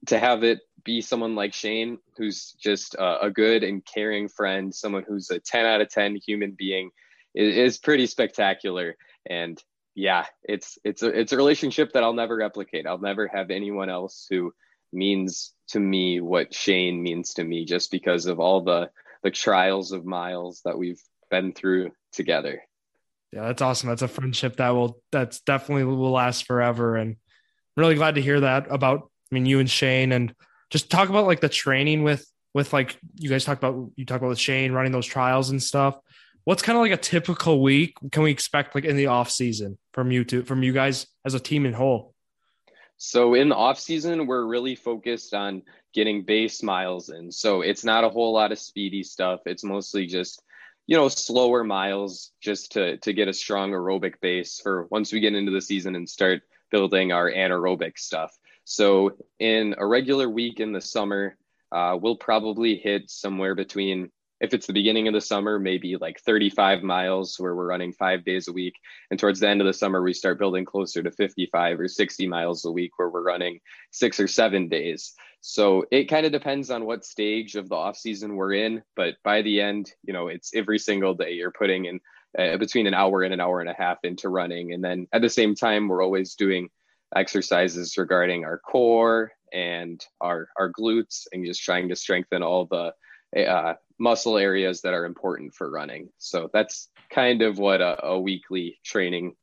to 0.07 0.19
have 0.19 0.45
it 0.45 0.61
be 0.85 1.01
someone 1.01 1.35
like 1.35 1.53
Shane, 1.55 1.99
who's 2.17 2.53
just 2.53 2.95
a, 2.95 3.27
a 3.27 3.31
good 3.31 3.63
and 3.63 3.85
caring 3.85 4.29
friend, 4.29 4.75
someone 4.75 5.05
who's 5.07 5.31
a 5.31 5.39
10 5.39 5.67
out 5.67 5.81
of 5.81 5.89
10 5.89 6.17
human 6.17 6.53
being, 6.53 6.91
is, 7.35 7.57
is 7.57 7.79
pretty 7.79 8.07
spectacular. 8.07 8.97
And 9.29 9.63
yeah, 9.95 10.27
it's 10.43 10.79
it's 10.85 11.03
a 11.03 11.09
it's 11.09 11.33
a 11.33 11.37
relationship 11.37 11.93
that 11.93 12.03
I'll 12.03 12.15
never 12.15 12.37
replicate. 12.37 12.87
I'll 12.87 12.99
never 12.99 13.29
have 13.29 13.51
anyone 13.51 13.91
else 13.91 14.27
who 14.31 14.55
means 14.93 15.53
to 15.69 15.81
me 15.81 16.21
what 16.21 16.55
Shane 16.55 17.03
means 17.03 17.35
to 17.35 17.45
me 17.45 17.65
just 17.65 17.91
because 17.91 18.27
of 18.27 18.41
all 18.41 18.63
the 18.63 18.91
the 19.23 19.31
trials 19.31 19.93
of 19.93 20.05
miles 20.05 20.63
that 20.65 20.79
we've 20.79 21.03
been 21.31 21.53
through 21.53 21.93
together. 22.13 22.63
Yeah, 23.33 23.43
that's 23.43 23.63
awesome. 23.63 23.89
That's 23.89 24.03
a 24.03 24.09
friendship 24.09 24.57
that 24.57 24.71
will 24.71 25.01
that's 25.13 25.41
definitely 25.41 25.85
will 25.85 26.11
last 26.11 26.47
forever 26.47 26.97
and 26.97 27.17
I'm 27.77 27.81
really 27.83 27.95
glad 27.95 28.17
to 28.17 28.23
hear 28.23 28.41
that 28.41 28.67
about 28.71 29.11
I 29.31 29.35
mean 29.35 29.47
you 29.47 29.61
and 29.61 29.71
Shane 29.71 30.13
and 30.13 30.35
just 30.71 30.91
talk 30.91 31.09
about 31.09 31.27
like 31.27 31.41
the 31.41 31.49
training 31.49 32.03
with 32.03 32.27
with 32.55 32.73
like 32.73 32.99
you 33.17 33.29
guys 33.29 33.45
talked 33.45 33.63
about 33.63 33.91
you 33.97 34.05
talk 34.05 34.19
about 34.19 34.31
with 34.31 34.39
Shane 34.39 34.73
running 34.73 34.93
those 34.93 35.07
trials 35.07 35.51
and 35.51 35.63
stuff. 35.63 35.99
What's 36.45 36.63
kind 36.63 36.77
of 36.77 36.83
like 36.83 36.93
a 36.93 36.97
typical 36.97 37.61
week 37.63 37.95
can 38.11 38.23
we 38.23 38.31
expect 38.31 38.75
like 38.75 38.85
in 38.85 38.97
the 38.97 39.07
off 39.07 39.31
season 39.31 39.79
from 39.93 40.11
you 40.11 40.25
two 40.25 40.43
from 40.43 40.63
you 40.63 40.73
guys 40.73 41.07
as 41.25 41.35
a 41.35 41.41
team 41.41 41.67
in 41.67 41.73
whole? 41.73 42.15
So 43.03 43.33
in 43.33 43.49
the 43.49 43.57
off 43.57 43.81
season, 43.81 44.27
we're 44.27 44.45
really 44.45 44.75
focused 44.75 45.33
on 45.33 45.63
getting 45.95 46.23
base 46.23 46.63
miles 46.63 47.09
in. 47.09 47.33
So 47.33 47.63
it's 47.63 47.83
not 47.83 48.05
a 48.05 48.11
whole 48.11 48.33
lot 48.33 48.53
of 48.53 48.59
speedy 48.59 49.03
stuff. 49.03 49.41
It's 49.47 49.65
mostly 49.65 50.07
just, 50.07 50.43
you 50.87 50.99
know, 50.99 51.09
slower 51.09 51.65
miles 51.65 52.33
just 52.43 52.73
to 52.73 52.99
to 52.99 53.13
get 53.13 53.29
a 53.29 53.33
strong 53.33 53.71
aerobic 53.71 54.21
base 54.21 54.61
for 54.63 54.87
once 54.91 55.13
we 55.13 55.21
get 55.21 55.35
into 55.35 55.51
the 55.51 55.63
season 55.63 55.97
and 55.97 56.09
start 56.09 56.43
building 56.71 57.11
our 57.11 57.31
anaerobic 57.31 57.99
stuff. 57.99 58.37
So 58.71 59.17
in 59.41 59.75
a 59.79 59.85
regular 59.85 60.31
week 60.31 60.61
in 60.61 60.71
the 60.71 60.81
summer, 60.81 61.37
uh, 61.73 61.99
we'll 62.01 62.15
probably 62.15 62.77
hit 62.77 63.11
somewhere 63.11 63.57
between 63.57 64.13
if 64.41 64.55
it's 64.55 64.69
the 64.69 64.73
beginning 64.73 65.09
of 65.09 65.13
the 65.13 65.21
summer, 65.21 65.59
maybe 65.59 65.97
like 65.97 66.21
35 66.21 66.85
miles 66.85 67.35
where 67.41 67.57
we're 67.57 67.67
running 67.67 67.93
five 67.93 68.25
days 68.25 68.47
a 68.47 68.53
week. 68.53 68.75
And 69.11 69.19
towards 69.19 69.41
the 69.41 69.49
end 69.49 69.61
of 69.61 69.67
the 69.67 69.73
summer, 69.73 70.01
we 70.01 70.13
start 70.13 70.39
building 70.39 70.65
closer 70.65 71.03
to 71.03 71.11
55 71.11 71.81
or 71.81 71.89
60 71.89 72.29
miles 72.29 72.65
a 72.65 72.71
week 72.71 72.93
where 72.97 73.09
we're 73.09 73.25
running 73.25 73.59
six 73.91 74.21
or 74.21 74.29
seven 74.29 74.69
days. 74.69 75.15
So 75.41 75.85
it 75.91 76.05
kind 76.05 76.25
of 76.25 76.31
depends 76.31 76.71
on 76.71 76.85
what 76.85 77.05
stage 77.05 77.57
of 77.57 77.69
the 77.69 77.75
off 77.75 77.97
season 77.97 78.37
we're 78.37 78.55
in. 78.55 78.85
But 78.95 79.17
by 79.25 79.43
the 79.43 79.61
end, 79.61 79.91
you 80.05 80.13
know, 80.13 80.29
it's 80.29 80.55
every 80.55 80.79
single 80.79 81.15
day 81.15 81.33
you're 81.33 81.51
putting 81.51 81.87
in 81.87 82.01
uh, 82.39 82.57
between 82.57 82.87
an 82.87 82.95
hour 82.95 83.25
and 83.25 83.35
an 83.35 83.41
hour 83.41 83.61
and 83.61 83.69
a 83.69 83.75
half 83.75 83.99
into 84.05 84.29
running. 84.29 84.73
And 84.73 84.85
then 84.85 85.09
at 85.13 85.23
the 85.23 85.29
same 85.29 85.57
time, 85.57 85.89
we're 85.89 86.05
always 86.05 86.37
doing 86.37 86.71
exercises 87.15 87.97
regarding 87.97 88.45
our 88.45 88.59
core 88.59 89.33
and 89.53 90.05
our, 90.21 90.49
our 90.59 90.73
glutes 90.73 91.27
and 91.33 91.45
just 91.45 91.63
trying 91.63 91.89
to 91.89 91.97
strengthen 91.97 92.43
all 92.43 92.67
the 92.67 92.93
uh, 93.41 93.75
muscle 93.99 94.39
areas 94.39 94.81
that 94.83 94.95
are 94.95 95.05
important 95.05 95.55
for 95.55 95.71
running. 95.71 96.09
So 96.19 96.51
that's 96.53 96.89
kind 97.13 97.43
of 97.43 97.59
what 97.59 97.81
a, 97.81 98.07
a 98.07 98.21
weekly 98.21 98.79
training 98.85 99.35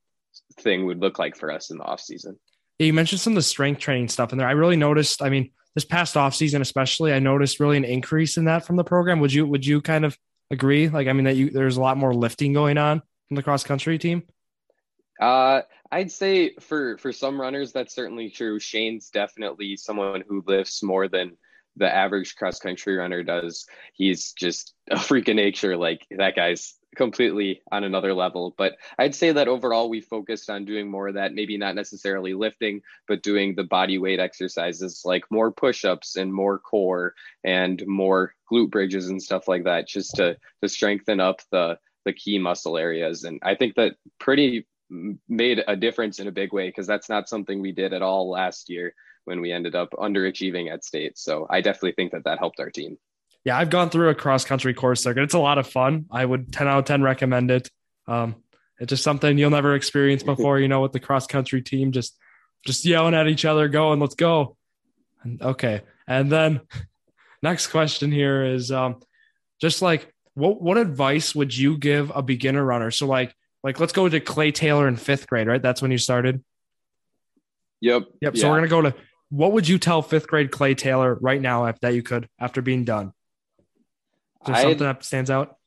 thing 0.59 0.85
would 0.85 0.99
look 0.99 1.19
like 1.19 1.35
for 1.35 1.51
us 1.51 1.69
in 1.69 1.77
the 1.77 1.83
off 1.83 2.01
season. 2.01 2.39
You 2.79 2.93
mentioned 2.93 3.21
some 3.21 3.33
of 3.33 3.35
the 3.35 3.43
strength 3.43 3.79
training 3.79 4.07
stuff 4.09 4.31
in 4.31 4.37
there. 4.37 4.47
I 4.47 4.51
really 4.51 4.75
noticed. 4.75 5.21
I 5.21 5.29
mean, 5.29 5.51
this 5.73 5.85
past 5.85 6.15
off 6.15 6.35
season, 6.35 6.61
especially, 6.61 7.11
I 7.11 7.19
noticed 7.19 7.59
really 7.59 7.77
an 7.77 7.85
increase 7.85 8.37
in 8.37 8.45
that 8.45 8.65
from 8.65 8.75
the 8.75 8.83
program. 8.83 9.19
Would 9.19 9.33
you 9.33 9.45
would 9.47 9.65
you 9.65 9.81
kind 9.81 10.05
of 10.05 10.17
agree? 10.51 10.87
Like, 10.87 11.07
I 11.07 11.13
mean, 11.13 11.25
that 11.25 11.35
you 11.35 11.49
there's 11.49 11.77
a 11.77 11.81
lot 11.81 11.97
more 11.97 12.13
lifting 12.13 12.53
going 12.53 12.77
on 12.77 13.01
from 13.27 13.35
the 13.35 13.43
cross 13.43 13.63
country 13.63 13.97
team. 13.97 14.23
Uh, 15.19 15.61
I'd 15.91 16.11
say 16.11 16.53
for 16.59 16.97
for 16.97 17.11
some 17.11 17.39
runners, 17.39 17.71
that's 17.71 17.95
certainly 17.95 18.29
true. 18.29 18.59
Shane's 18.59 19.09
definitely 19.09 19.77
someone 19.77 20.23
who 20.27 20.43
lifts 20.45 20.83
more 20.83 21.07
than 21.07 21.37
the 21.77 21.93
average 21.93 22.35
cross 22.35 22.59
country 22.59 22.95
runner 22.95 23.23
does. 23.23 23.65
He's 23.93 24.33
just 24.33 24.73
a 24.91 24.99
freak 24.99 25.27
of 25.27 25.35
nature. 25.35 25.77
Like 25.77 26.05
that 26.11 26.35
guy's 26.35 26.75
completely 26.95 27.61
on 27.71 27.83
another 27.83 28.13
level. 28.13 28.55
But 28.57 28.77
I'd 28.97 29.15
say 29.15 29.31
that 29.31 29.47
overall 29.47 29.87
we 29.89 30.01
focused 30.01 30.49
on 30.49 30.65
doing 30.65 30.89
more 30.89 31.07
of 31.07 31.13
that, 31.13 31.33
maybe 31.33 31.57
not 31.57 31.75
necessarily 31.75 32.33
lifting, 32.33 32.81
but 33.07 33.21
doing 33.21 33.53
the 33.55 33.63
body 33.63 33.99
weight 33.99 34.19
exercises 34.19 35.03
like 35.05 35.23
more 35.29 35.51
push-ups 35.51 36.15
and 36.15 36.33
more 36.33 36.57
core 36.57 37.13
and 37.43 37.85
more 37.85 38.33
glute 38.51 38.71
bridges 38.71 39.09
and 39.09 39.21
stuff 39.21 39.47
like 39.47 39.63
that, 39.65 39.87
just 39.87 40.15
to 40.15 40.37
to 40.61 40.67
strengthen 40.67 41.19
up 41.19 41.41
the 41.51 41.77
the 42.03 42.13
key 42.13 42.39
muscle 42.39 42.77
areas. 42.77 43.23
And 43.23 43.39
I 43.43 43.55
think 43.55 43.75
that 43.75 43.95
pretty 44.19 44.65
made 44.89 45.63
a 45.67 45.75
difference 45.75 46.19
in 46.19 46.27
a 46.27 46.31
big 46.31 46.53
way 46.53 46.69
because 46.69 46.87
that's 46.87 47.09
not 47.09 47.29
something 47.29 47.61
we 47.61 47.71
did 47.71 47.93
at 47.93 48.01
all 48.01 48.29
last 48.29 48.69
year 48.69 48.93
when 49.25 49.41
we 49.41 49.51
ended 49.51 49.75
up 49.75 49.91
underachieving 49.91 50.71
at 50.71 50.85
state. 50.85 51.17
So 51.17 51.45
I 51.49 51.61
definitely 51.61 51.91
think 51.93 52.13
that 52.13 52.23
that 52.23 52.39
helped 52.39 52.59
our 52.59 52.69
team. 52.69 52.97
Yeah, 53.43 53.57
I've 53.57 53.69
gone 53.69 53.89
through 53.89 54.09
a 54.09 54.15
cross 54.15 54.45
country 54.45 54.73
course 54.73 55.01
circuit. 55.01 55.23
It's 55.23 55.33
a 55.33 55.39
lot 55.39 55.57
of 55.57 55.67
fun. 55.67 56.05
I 56.11 56.25
would 56.25 56.51
10 56.51 56.67
out 56.67 56.79
of 56.79 56.85
10 56.85 57.01
recommend 57.01 57.51
it. 57.51 57.69
Um, 58.07 58.35
it's 58.79 58.89
just 58.89 59.03
something 59.03 59.37
you'll 59.37 59.49
never 59.49 59.75
experience 59.75 60.23
before, 60.33 60.59
you 60.59 60.67
know, 60.67 60.81
with 60.81 60.93
the 60.93 60.99
cross 60.99 61.27
country 61.27 61.61
team, 61.61 61.91
just, 61.91 62.17
just 62.65 62.85
yelling 62.85 63.13
at 63.13 63.27
each 63.27 63.45
other, 63.45 63.67
going, 63.67 63.99
let's 63.99 64.15
go. 64.15 64.55
And, 65.23 65.41
okay. 65.41 65.81
And 66.07 66.31
then 66.31 66.61
next 67.41 67.67
question 67.67 68.11
here 68.11 68.45
is, 68.45 68.71
um, 68.71 69.01
just 69.59 69.81
like, 69.81 70.13
what, 70.33 70.61
what 70.61 70.77
advice 70.77 71.33
would 71.33 71.55
you 71.55 71.77
give 71.77 72.11
a 72.15 72.21
beginner 72.21 72.63
runner? 72.63 72.91
So 72.91 73.07
like, 73.07 73.33
like, 73.63 73.79
let's 73.79 73.93
go 73.93 74.07
to 74.07 74.19
Clay 74.19 74.51
Taylor 74.51 74.87
in 74.87 74.95
fifth 74.95 75.27
grade, 75.27 75.47
right? 75.47 75.61
That's 75.61 75.81
when 75.81 75.91
you 75.91 75.97
started. 75.97 76.43
Yep. 77.81 78.03
Yep. 78.21 78.37
So 78.37 78.45
yeah. 78.45 78.51
we're 78.51 78.57
gonna 78.57 78.67
go 78.67 78.81
to 78.81 78.95
what 79.29 79.51
would 79.51 79.67
you 79.67 79.77
tell 79.77 80.01
fifth 80.01 80.27
grade 80.27 80.51
Clay 80.51 80.73
Taylor 80.73 81.15
right 81.15 81.41
now 81.41 81.65
if 81.65 81.79
that 81.81 81.93
you 81.93 82.03
could 82.03 82.29
after 82.39 82.61
being 82.61 82.85
done? 82.85 83.13
Is 84.41 84.47
there 84.47 84.55
I'd, 84.55 84.61
something 84.61 84.79
that 84.79 85.03
stands 85.03 85.29
out? 85.29 85.57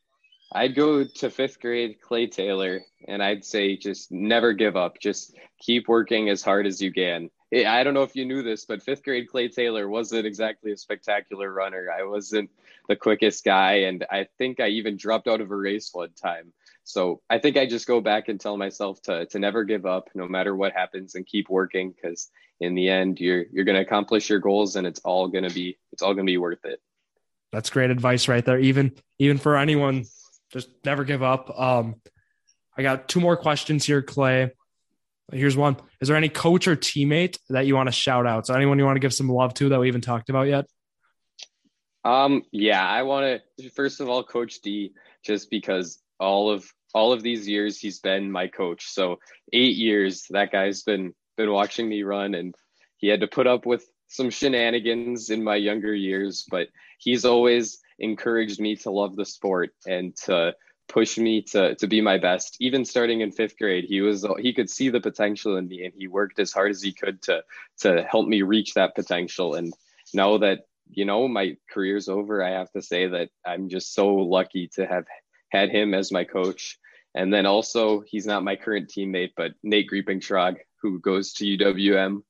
I'd 0.53 0.74
go 0.74 1.05
to 1.05 1.31
fifth 1.31 1.61
grade 1.61 2.00
Clay 2.00 2.26
Taylor 2.26 2.81
and 3.07 3.22
I'd 3.22 3.44
say 3.44 3.76
just 3.76 4.11
never 4.11 4.53
give 4.53 4.76
up. 4.76 4.98
Just 4.98 5.37
keep 5.61 5.88
working 5.88 6.29
as 6.29 6.42
hard 6.42 6.66
as 6.66 6.81
you 6.81 6.92
can. 6.92 7.31
I 7.53 7.83
don't 7.83 7.94
know 7.94 8.05
if 8.05 8.14
you 8.14 8.24
knew 8.24 8.42
this, 8.42 8.64
but 8.64 8.83
fifth 8.83 9.03
grade 9.03 9.29
Clay 9.29 9.48
Taylor 9.48 9.88
wasn't 9.88 10.26
exactly 10.26 10.72
a 10.72 10.76
spectacular 10.76 11.53
runner. 11.53 11.88
I 11.90 12.05
wasn't 12.05 12.48
the 12.88 12.94
quickest 12.94 13.44
guy, 13.44 13.72
and 13.83 14.07
I 14.09 14.29
think 14.38 14.61
I 14.61 14.68
even 14.68 14.96
dropped 14.96 15.26
out 15.26 15.40
of 15.40 15.50
a 15.50 15.57
race 15.57 15.90
one 15.92 16.12
time. 16.12 16.53
So 16.90 17.20
I 17.31 17.38
think 17.38 17.57
I 17.57 17.66
just 17.66 17.87
go 17.87 18.00
back 18.00 18.29
and 18.29 18.40
tell 18.40 18.57
myself 18.57 19.00
to 19.03 19.26
to 19.26 19.38
never 19.38 19.64
give 19.64 19.87
up, 19.87 20.09
no 20.14 20.26
matter 20.26 20.57
what 20.57 20.72
happens, 20.72 21.14
and 21.14 21.24
keep 21.24 21.48
working 21.48 21.92
because 21.92 22.31
in 22.61 22.74
the 22.74 22.88
end, 22.88 23.20
you're 23.20 23.44
you're 23.53 23.64
going 23.64 23.76
to 23.76 23.83
accomplish 23.83 24.29
your 24.29 24.40
goals, 24.40 24.76
and 24.76 24.87
it's 24.87 25.00
all 25.00 25.29
going 25.29 25.48
to 25.48 25.55
be 25.55 25.79
it's 25.92 26.03
all 26.03 26.14
going 26.14 26.26
to 26.26 26.31
be 26.31 26.37
worth 26.37 26.64
it. 26.64 26.81
That's 27.53 27.70
great 27.70 27.90
advice 27.90 28.29
right 28.29 28.44
there. 28.44 28.59
Even 28.59 28.92
even 29.18 29.38
for 29.38 29.57
anyone, 29.57 30.05
just 30.53 30.68
never 30.85 31.05
give 31.05 31.22
up. 31.22 31.59
Um, 31.59 31.96
I 32.76 32.83
got 32.83 33.09
two 33.09 33.20
more 33.20 33.37
questions 33.37 33.85
here, 33.85 34.03
Clay. 34.03 34.50
Here's 35.33 35.57
one. 35.57 35.76
Is 36.00 36.09
there 36.09 36.16
any 36.16 36.29
coach 36.29 36.66
or 36.66 36.74
teammate 36.74 37.38
that 37.50 37.66
you 37.66 37.76
want 37.76 37.87
to 37.87 37.92
shout 37.92 38.26
out? 38.26 38.48
So 38.48 38.55
anyone 38.55 38.81
you 38.81 38.85
want 38.85 38.96
to 38.96 39.00
give 39.00 39.14
some 39.14 39.29
love 39.29 39.55
to 39.55 39.68
that 39.68 39.79
we 39.79 39.87
haven't 39.87 40.00
talked 40.00 40.29
about 40.29 40.48
yet? 40.48 40.66
Um, 42.05 42.42
yeah, 42.50 42.85
I 42.85 43.03
want 43.05 43.40
to 43.61 43.70
first 43.70 44.00
of 44.00 44.09
all, 44.09 44.24
Coach 44.24 44.61
D, 44.61 44.92
just 45.24 45.50
because 45.50 46.03
all 46.18 46.50
of 46.50 46.70
all 46.94 47.12
of 47.12 47.22
these 47.22 47.48
years 47.48 47.79
he's 47.79 48.00
been 48.00 48.31
my 48.31 48.48
coach. 48.48 48.88
So 48.88 49.18
eight 49.53 49.76
years 49.76 50.26
that 50.31 50.53
guy's 50.53 50.83
been 50.83 51.14
been 51.37 51.53
watching 51.53 51.88
me 51.88 52.03
run, 52.03 52.35
and 52.35 52.55
he 52.98 53.09
had 53.09 53.20
to 53.20 53.26
put 53.26 53.46
up 53.46 53.66
with 53.66 53.85
some 54.09 54.31
shenanigans 54.31 55.31
in 55.31 55.42
my 55.42 55.57
younger 55.57 55.94
years, 55.94 56.44
but 56.50 56.68
he's 56.98 57.24
always 57.24 57.79
encouraged 57.98 58.61
me 58.61 58.76
to 58.76 58.90
love 58.90 59.16
the 59.16 59.24
sport 59.24 59.70
and 59.87 60.16
to 60.16 60.55
push 60.88 61.16
me 61.16 61.40
to 61.40 61.74
to 61.76 61.87
be 61.87 62.00
my 62.00 62.18
best. 62.18 62.57
Even 62.61 62.85
starting 62.85 63.20
in 63.20 63.31
fifth 63.31 63.57
grade, 63.57 63.85
he 63.85 64.00
was 64.00 64.26
he 64.38 64.53
could 64.53 64.68
see 64.68 64.88
the 64.88 65.00
potential 65.00 65.57
in 65.57 65.68
me, 65.68 65.85
and 65.85 65.94
he 65.96 66.09
worked 66.09 66.38
as 66.38 66.53
hard 66.53 66.70
as 66.70 66.83
he 66.83 66.92
could 66.92 67.22
to 67.22 67.42
to 67.81 68.03
help 68.03 68.26
me 68.26 68.42
reach 68.42 68.74
that 68.74 68.94
potential. 68.94 69.55
And 69.55 69.72
now 70.12 70.38
that 70.38 70.61
you 70.90 71.05
know 71.05 71.29
my 71.29 71.57
career's 71.70 72.09
over, 72.09 72.42
I 72.42 72.50
have 72.50 72.70
to 72.72 72.83
say 72.83 73.07
that 73.07 73.31
I'm 73.46 73.68
just 73.68 73.94
so 73.94 74.14
lucky 74.14 74.68
to 74.74 74.87
have 74.87 75.05
had 75.51 75.71
him 75.71 75.95
as 75.95 76.13
my 76.13 76.25
coach. 76.25 76.79
And 77.15 77.33
then 77.33 77.47
also, 77.47 78.03
he's 78.07 78.27
not 78.27 78.45
my 78.45 78.57
current 78.57 78.89
teammate, 78.89 79.33
but 79.37 79.53
Nate 79.63 79.89
Grieping 79.89 80.23
who 80.81 81.01
goes 81.01 81.33
to 81.35 81.59
UWM, 81.59 82.23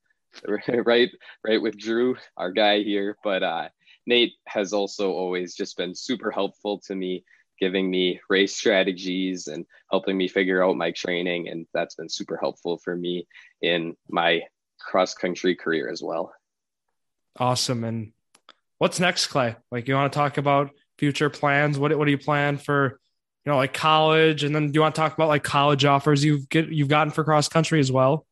right, 0.87 1.11
right 1.47 1.63
with 1.63 1.79
Drew, 1.79 2.17
our 2.37 2.51
guy 2.51 2.83
here. 2.83 3.17
But 3.23 3.43
uh, 3.43 3.69
Nate 4.07 4.33
has 4.47 4.73
also 4.73 5.13
always 5.13 5.55
just 5.55 5.77
been 5.77 5.95
super 5.95 6.31
helpful 6.31 6.81
to 6.87 6.95
me 6.95 7.25
giving 7.61 7.91
me 7.91 8.19
race 8.29 8.57
strategies 8.57 9.47
and 9.47 9.67
helping 9.91 10.17
me 10.17 10.27
figure 10.27 10.65
out 10.65 10.77
my 10.77 10.91
training. 10.91 11.49
And 11.49 11.67
that's 11.75 11.95
been 11.95 12.09
super 12.09 12.39
helpful 12.39 12.79
for 12.79 12.97
me 12.97 13.29
in 13.61 13.97
my 14.09 14.43
cross 14.81 15.15
country 15.15 15.55
career 15.55 15.91
as 15.91 16.03
well. 16.03 16.33
Awesome. 17.39 17.85
And 17.85 18.13
what's 18.79 18.99
next, 18.99 19.27
Clay? 19.29 19.57
Like, 19.71 19.87
you 19.87 19.95
want 19.95 20.13
to 20.13 20.19
talk 20.19 20.39
about 20.39 20.71
future 20.99 21.31
plans? 21.31 21.79
What, 21.79 21.97
what 21.97 22.07
do 22.07 22.11
you 22.11 22.19
plan 22.19 22.57
for, 22.57 23.00
you 23.45 23.53
know, 23.53 23.57
like 23.57 23.73
college? 23.73 24.45
And 24.45 24.55
then 24.55 24.71
do 24.71 24.77
you 24.77 24.81
want 24.81 24.95
to 24.95 25.01
talk 25.01 25.15
about 25.15 25.29
like 25.29 25.45
college 25.45 25.85
offers 25.85 26.25
you've 26.25 26.49
get, 26.49 26.69
you've 26.69 26.89
gotten 26.89 27.13
for 27.13 27.25
cross 27.25 27.49
country 27.49 27.81
as 27.81 27.91
well? 27.91 28.27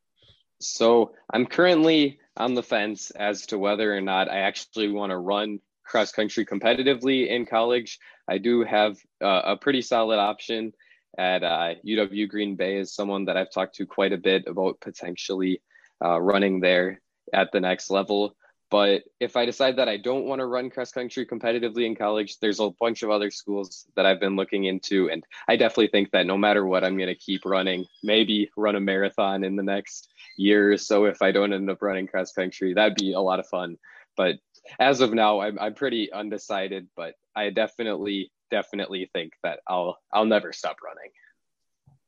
So 0.61 1.13
I'm 1.33 1.47
currently 1.47 2.19
on 2.37 2.55
the 2.55 2.63
fence 2.63 3.11
as 3.11 3.47
to 3.47 3.59
whether 3.59 3.95
or 3.95 4.01
not 4.01 4.31
I 4.31 4.39
actually 4.41 4.91
want 4.91 5.11
to 5.11 5.19
run 5.19 5.61
cross 5.85 6.13
country 6.13 6.45
competitively 6.45 7.29
in 7.29 7.47
college. 7.47 7.99
I 8.29 8.39
do 8.39 8.63
have 8.65 8.97
uh, 9.23 9.43
a 9.45 9.57
pretty 9.57 9.83
solid 9.83 10.19
option 10.19 10.73
at 11.17 11.43
uh, 11.43 11.75
UW 11.87 12.29
Green 12.29 12.55
Bay 12.55 12.77
is 12.77 12.95
someone 12.95 13.25
that 13.25 13.37
I've 13.37 13.51
talked 13.51 13.77
to 13.77 13.87
quite 13.87 14.13
a 14.13 14.19
bit 14.19 14.45
about 14.47 14.81
potentially 14.81 15.63
uh, 16.05 16.21
running 16.21 16.61
there 16.61 17.01
at 17.33 17.51
the 17.53 17.61
next 17.61 17.91
level. 17.91 18.37
But 18.71 19.05
if 19.19 19.35
I 19.37 19.47
decide 19.47 19.77
that 19.77 19.89
I 19.89 19.97
don't 19.97 20.27
want 20.27 20.41
to 20.41 20.47
run 20.47 20.69
cross 20.69 20.93
country 20.93 21.25
competitively 21.25 21.87
in 21.87 21.97
college, 21.97 22.39
there's 22.39 22.61
a 22.61 22.71
bunch 22.79 23.03
of 23.03 23.11
other 23.11 23.31
schools 23.31 23.87
that 23.97 24.05
I've 24.05 24.21
been 24.21 24.37
looking 24.37 24.65
into. 24.65 25.09
And 25.11 25.25
I 25.49 25.57
definitely 25.57 25.89
think 25.89 26.11
that 26.11 26.27
no 26.27 26.37
matter 26.37 26.67
what, 26.67 26.85
I'm 26.85 26.97
going 26.97 27.09
to 27.09 27.15
keep 27.15 27.47
running, 27.47 27.87
maybe 28.03 28.51
run 28.57 28.77
a 28.77 28.81
marathon 28.81 29.43
in 29.43 29.57
the 29.57 29.63
next 29.63 30.09
year 30.37 30.73
or 30.73 30.77
so 30.77 31.07
if 31.07 31.23
I 31.23 31.33
don't 31.33 31.55
end 31.55 31.71
up 31.71 31.81
running 31.81 32.07
cross 32.07 32.33
country. 32.33 32.75
That'd 32.75 32.97
be 32.97 33.15
a 33.15 33.21
lot 33.21 33.41
of 33.41 33.47
fun. 33.47 33.79
But 34.17 34.37
as 34.79 35.01
of 35.01 35.15
now, 35.15 35.41
I'm, 35.41 35.59
I'm 35.59 35.75
pretty 35.75 36.13
undecided, 36.13 36.89
but 36.95 37.15
I 37.35 37.49
definitely, 37.49 38.31
definitely 38.51 39.09
think 39.15 39.33
that 39.43 39.61
I'll, 39.67 39.97
I'll 40.13 40.27
never 40.27 40.53
stop 40.53 40.77
running. 40.85 41.11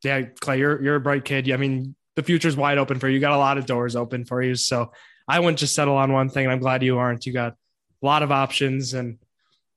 Yeah, 0.05 0.29
Clay, 0.41 0.59
you're, 0.59 0.83
you're 0.83 0.97
a 0.97 1.01
bright 1.01 1.25
kid. 1.25 1.51
I 1.51 1.57
mean, 1.57 1.95
the 2.17 2.23
future's 2.23 2.57
wide 2.57 2.77
open 2.79 2.99
for 2.99 3.09
you. 3.09 3.15
You 3.15 3.21
got 3.21 3.33
a 3.33 3.39
lot 3.39 3.57
of 3.57 3.65
doors 3.65 3.97
open 3.97 4.25
for 4.25 4.43
you. 4.43 4.55
So 4.57 4.93
I 5.31 5.39
wouldn't 5.39 5.59
just 5.59 5.77
settle 5.77 5.97
on 5.97 6.13
one 6.13 6.29
thing. 6.29 6.45
And 6.45 6.53
I'm 6.53 6.59
glad 6.59 6.83
you 6.83 6.99
aren't. 6.99 7.25
You 7.25 7.33
got 7.33 7.53
a 7.53 8.07
lot 8.07 8.25
of 8.25 8.33
options 8.33 8.95
and 8.95 9.19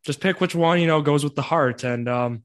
just 0.03 0.19
pick 0.19 0.41
which 0.41 0.55
one, 0.55 0.81
you 0.81 0.87
know, 0.87 1.01
goes 1.01 1.23
with 1.23 1.35
the 1.35 1.43
heart. 1.43 1.83
And 1.83 2.09
um, 2.09 2.43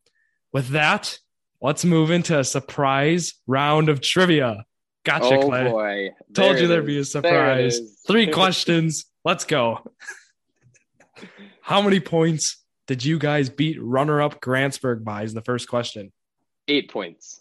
with 0.52 0.68
that, 0.68 1.18
let's 1.62 1.86
move 1.86 2.10
into 2.10 2.38
a 2.38 2.44
surprise 2.44 3.34
round 3.46 3.88
of 3.88 4.02
trivia. 4.02 4.64
Gotcha, 5.04 5.36
oh, 5.36 5.48
Clay. 5.48 5.70
Boy. 5.70 6.10
Told 6.34 6.58
you 6.58 6.66
there'd 6.66 6.84
be 6.84 6.98
a 6.98 7.04
surprise. 7.04 7.80
Three 8.06 8.26
questions. 8.32 9.06
Let's 9.24 9.44
go. 9.44 9.90
How 11.62 11.80
many 11.80 12.00
points 12.00 12.62
did 12.86 13.02
you 13.02 13.18
guys 13.18 13.48
beat 13.48 13.78
runner 13.80 14.20
up 14.20 14.40
Grantsburg 14.40 15.02
by? 15.02 15.22
Is 15.22 15.32
the 15.32 15.40
first 15.40 15.66
question. 15.66 16.12
Eight 16.66 16.90
points. 16.90 17.37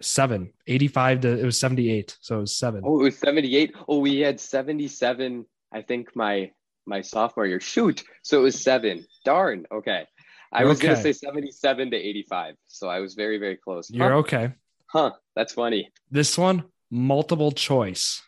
Seven. 0.00 0.52
85 0.66 1.20
to 1.20 1.40
it 1.40 1.44
was 1.44 1.58
78. 1.58 2.16
So 2.20 2.38
it 2.38 2.40
was 2.40 2.58
seven. 2.58 2.82
Oh, 2.84 3.00
it 3.00 3.04
was 3.04 3.18
78. 3.18 3.74
Oh, 3.88 3.98
we 3.98 4.20
had 4.20 4.40
77, 4.40 5.46
I 5.72 5.82
think 5.82 6.14
my 6.14 6.50
my 6.86 7.00
sophomore 7.00 7.46
year. 7.46 7.60
Shoot. 7.60 8.04
So 8.22 8.40
it 8.40 8.42
was 8.42 8.60
seven. 8.60 9.06
Darn. 9.24 9.66
Okay. 9.72 10.06
I 10.52 10.64
was 10.64 10.78
okay. 10.78 10.88
gonna 10.88 11.02
say 11.02 11.12
77 11.12 11.90
to 11.90 11.96
85. 11.96 12.54
So 12.66 12.88
I 12.88 13.00
was 13.00 13.14
very, 13.14 13.38
very 13.38 13.56
close. 13.56 13.90
You're 13.90 14.10
huh? 14.10 14.18
okay. 14.18 14.52
Huh. 14.86 15.12
That's 15.34 15.52
funny. 15.52 15.90
This 16.10 16.38
one, 16.38 16.64
multiple 16.90 17.52
choice. 17.52 18.22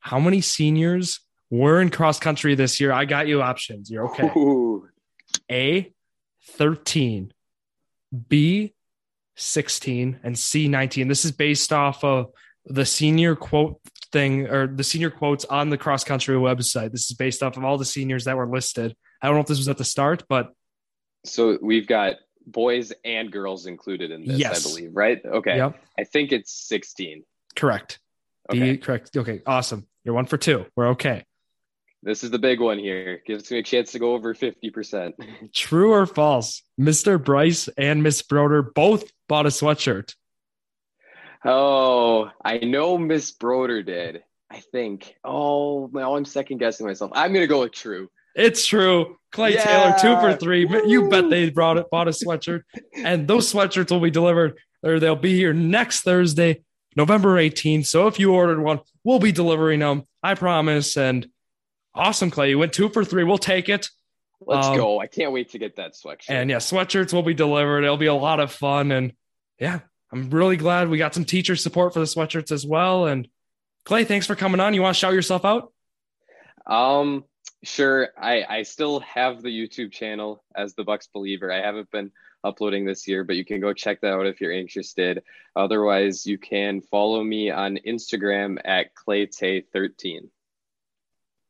How 0.00 0.18
many 0.18 0.40
seniors 0.40 1.20
were 1.50 1.80
in 1.80 1.90
cross 1.90 2.18
country 2.18 2.54
this 2.54 2.80
year? 2.80 2.92
I 2.92 3.04
got 3.04 3.28
you 3.28 3.40
options. 3.40 3.90
You're 3.90 4.08
okay. 4.08 4.30
Ooh. 4.36 4.88
A 5.50 5.92
13, 6.50 7.32
B 8.28 8.74
16, 9.42 10.20
and 10.22 10.38
C 10.38 10.68
19. 10.68 11.08
This 11.08 11.24
is 11.24 11.32
based 11.32 11.72
off 11.72 12.04
of 12.04 12.32
the 12.66 12.86
senior 12.86 13.34
quote 13.34 13.80
thing 14.12 14.46
or 14.46 14.66
the 14.66 14.84
senior 14.84 15.10
quotes 15.10 15.44
on 15.44 15.70
the 15.70 15.78
cross 15.78 16.04
country 16.04 16.36
website. 16.36 16.92
This 16.92 17.10
is 17.10 17.16
based 17.16 17.42
off 17.42 17.56
of 17.56 17.64
all 17.64 17.78
the 17.78 17.84
seniors 17.84 18.24
that 18.24 18.36
were 18.36 18.46
listed. 18.46 18.94
I 19.20 19.26
don't 19.26 19.36
know 19.36 19.40
if 19.40 19.46
this 19.46 19.58
was 19.58 19.68
at 19.68 19.78
the 19.78 19.84
start, 19.84 20.24
but 20.28 20.52
so 21.24 21.58
we've 21.60 21.86
got 21.86 22.16
boys 22.46 22.92
and 23.04 23.30
girls 23.30 23.66
included 23.66 24.10
in 24.10 24.26
this, 24.26 24.38
yes. 24.38 24.66
I 24.66 24.68
believe, 24.68 24.90
right? 24.94 25.20
Okay. 25.24 25.56
Yep. 25.56 25.80
I 25.98 26.04
think 26.04 26.32
it's 26.32 26.52
16. 26.68 27.24
Correct. 27.54 28.00
Okay. 28.50 28.76
correct. 28.76 29.16
Okay. 29.16 29.40
Awesome. 29.46 29.86
You're 30.04 30.14
one 30.14 30.26
for 30.26 30.36
two. 30.36 30.66
We're 30.76 30.88
okay. 30.88 31.24
This 32.02 32.24
is 32.24 32.30
the 32.30 32.38
big 32.38 32.60
one 32.60 32.78
here. 32.78 33.22
Gives 33.26 33.50
me 33.50 33.58
a 33.58 33.62
chance 33.62 33.92
to 33.92 33.98
go 33.98 34.14
over 34.14 34.34
50%. 34.34 35.12
True 35.52 35.92
or 35.92 36.06
false? 36.06 36.62
Mr. 36.80 37.22
Bryce 37.22 37.68
and 37.78 38.02
Miss 38.02 38.22
Broder 38.22 38.62
both 38.62 39.04
bought 39.28 39.46
a 39.46 39.50
sweatshirt. 39.50 40.14
Oh, 41.44 42.30
I 42.44 42.58
know 42.58 42.98
Miss 42.98 43.30
Broder 43.32 43.82
did. 43.82 44.22
I 44.50 44.60
think. 44.72 45.14
Oh, 45.24 45.88
now 45.92 46.12
oh, 46.12 46.16
I'm 46.16 46.24
second 46.24 46.58
guessing 46.58 46.86
myself. 46.86 47.10
I'm 47.14 47.32
gonna 47.32 47.46
go 47.46 47.60
with 47.60 47.72
true. 47.72 48.10
It's 48.34 48.66
true. 48.66 49.16
Clay 49.30 49.54
yeah. 49.54 49.64
Taylor, 49.64 49.94
two 49.98 50.20
for 50.20 50.36
three. 50.36 50.66
Woo. 50.66 50.86
You 50.86 51.08
bet 51.08 51.30
they 51.30 51.48
brought 51.50 51.78
it, 51.78 51.88
bought 51.90 52.06
a 52.08 52.10
sweatshirt, 52.10 52.62
and 52.94 53.26
those 53.26 53.50
sweatshirts 53.50 53.90
will 53.90 54.00
be 54.00 54.10
delivered 54.10 54.58
or 54.82 54.98
they'll 55.00 55.16
be 55.16 55.34
here 55.34 55.52
next 55.52 56.00
Thursday, 56.00 56.62
November 56.96 57.36
18th. 57.36 57.86
So 57.86 58.06
if 58.08 58.18
you 58.18 58.34
ordered 58.34 58.60
one, 58.60 58.80
we'll 59.04 59.18
be 59.18 59.32
delivering 59.32 59.80
them. 59.80 60.02
I 60.22 60.34
promise. 60.34 60.96
And 60.96 61.26
awesome, 61.94 62.30
Clay. 62.30 62.50
You 62.50 62.58
went 62.58 62.72
two 62.72 62.88
for 62.88 63.04
three. 63.04 63.24
We'll 63.24 63.38
take 63.38 63.68
it. 63.68 63.88
Let's 64.46 64.66
um, 64.66 64.76
go. 64.76 65.00
I 65.00 65.06
can't 65.06 65.32
wait 65.32 65.50
to 65.50 65.58
get 65.58 65.76
that 65.76 65.94
sweatshirt. 65.94 66.30
And 66.30 66.50
yeah, 66.50 66.56
sweatshirts 66.56 67.12
will 67.12 67.22
be 67.22 67.34
delivered. 67.34 67.84
It'll 67.84 67.96
be 67.96 68.06
a 68.06 68.14
lot 68.14 68.40
of 68.40 68.52
fun. 68.52 68.90
And 68.90 69.12
yeah, 69.58 69.80
I'm 70.12 70.30
really 70.30 70.56
glad 70.56 70.88
we 70.88 70.98
got 70.98 71.14
some 71.14 71.24
teacher 71.24 71.56
support 71.56 71.94
for 71.94 72.00
the 72.00 72.06
sweatshirts 72.06 72.50
as 72.50 72.66
well. 72.66 73.06
And 73.06 73.28
Clay, 73.84 74.04
thanks 74.04 74.26
for 74.26 74.34
coming 74.34 74.60
on. 74.60 74.74
You 74.74 74.82
want 74.82 74.96
to 74.96 74.98
shout 74.98 75.14
yourself 75.14 75.44
out? 75.44 75.72
Um, 76.66 77.24
sure. 77.62 78.08
I 78.20 78.44
I 78.48 78.62
still 78.62 79.00
have 79.00 79.42
the 79.42 79.48
YouTube 79.48 79.92
channel 79.92 80.42
as 80.54 80.74
the 80.74 80.84
Bucks 80.84 81.08
Believer. 81.12 81.52
I 81.52 81.60
haven't 81.60 81.90
been 81.90 82.10
uploading 82.44 82.84
this 82.84 83.06
year, 83.06 83.24
but 83.24 83.36
you 83.36 83.44
can 83.44 83.60
go 83.60 83.72
check 83.72 84.00
that 84.00 84.12
out 84.12 84.26
if 84.26 84.40
you're 84.40 84.52
interested. 84.52 85.22
Otherwise, 85.54 86.26
you 86.26 86.38
can 86.38 86.80
follow 86.80 87.22
me 87.22 87.50
on 87.50 87.78
Instagram 87.86 88.58
at 88.64 88.94
claytay13. 88.94 90.28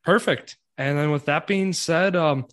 Perfect. 0.05 0.57
And 0.79 0.99
then 0.99 1.11
with 1.11 1.27
that 1.27 1.47
being 1.47 1.73
said, 1.73 2.17
um, 2.17 2.47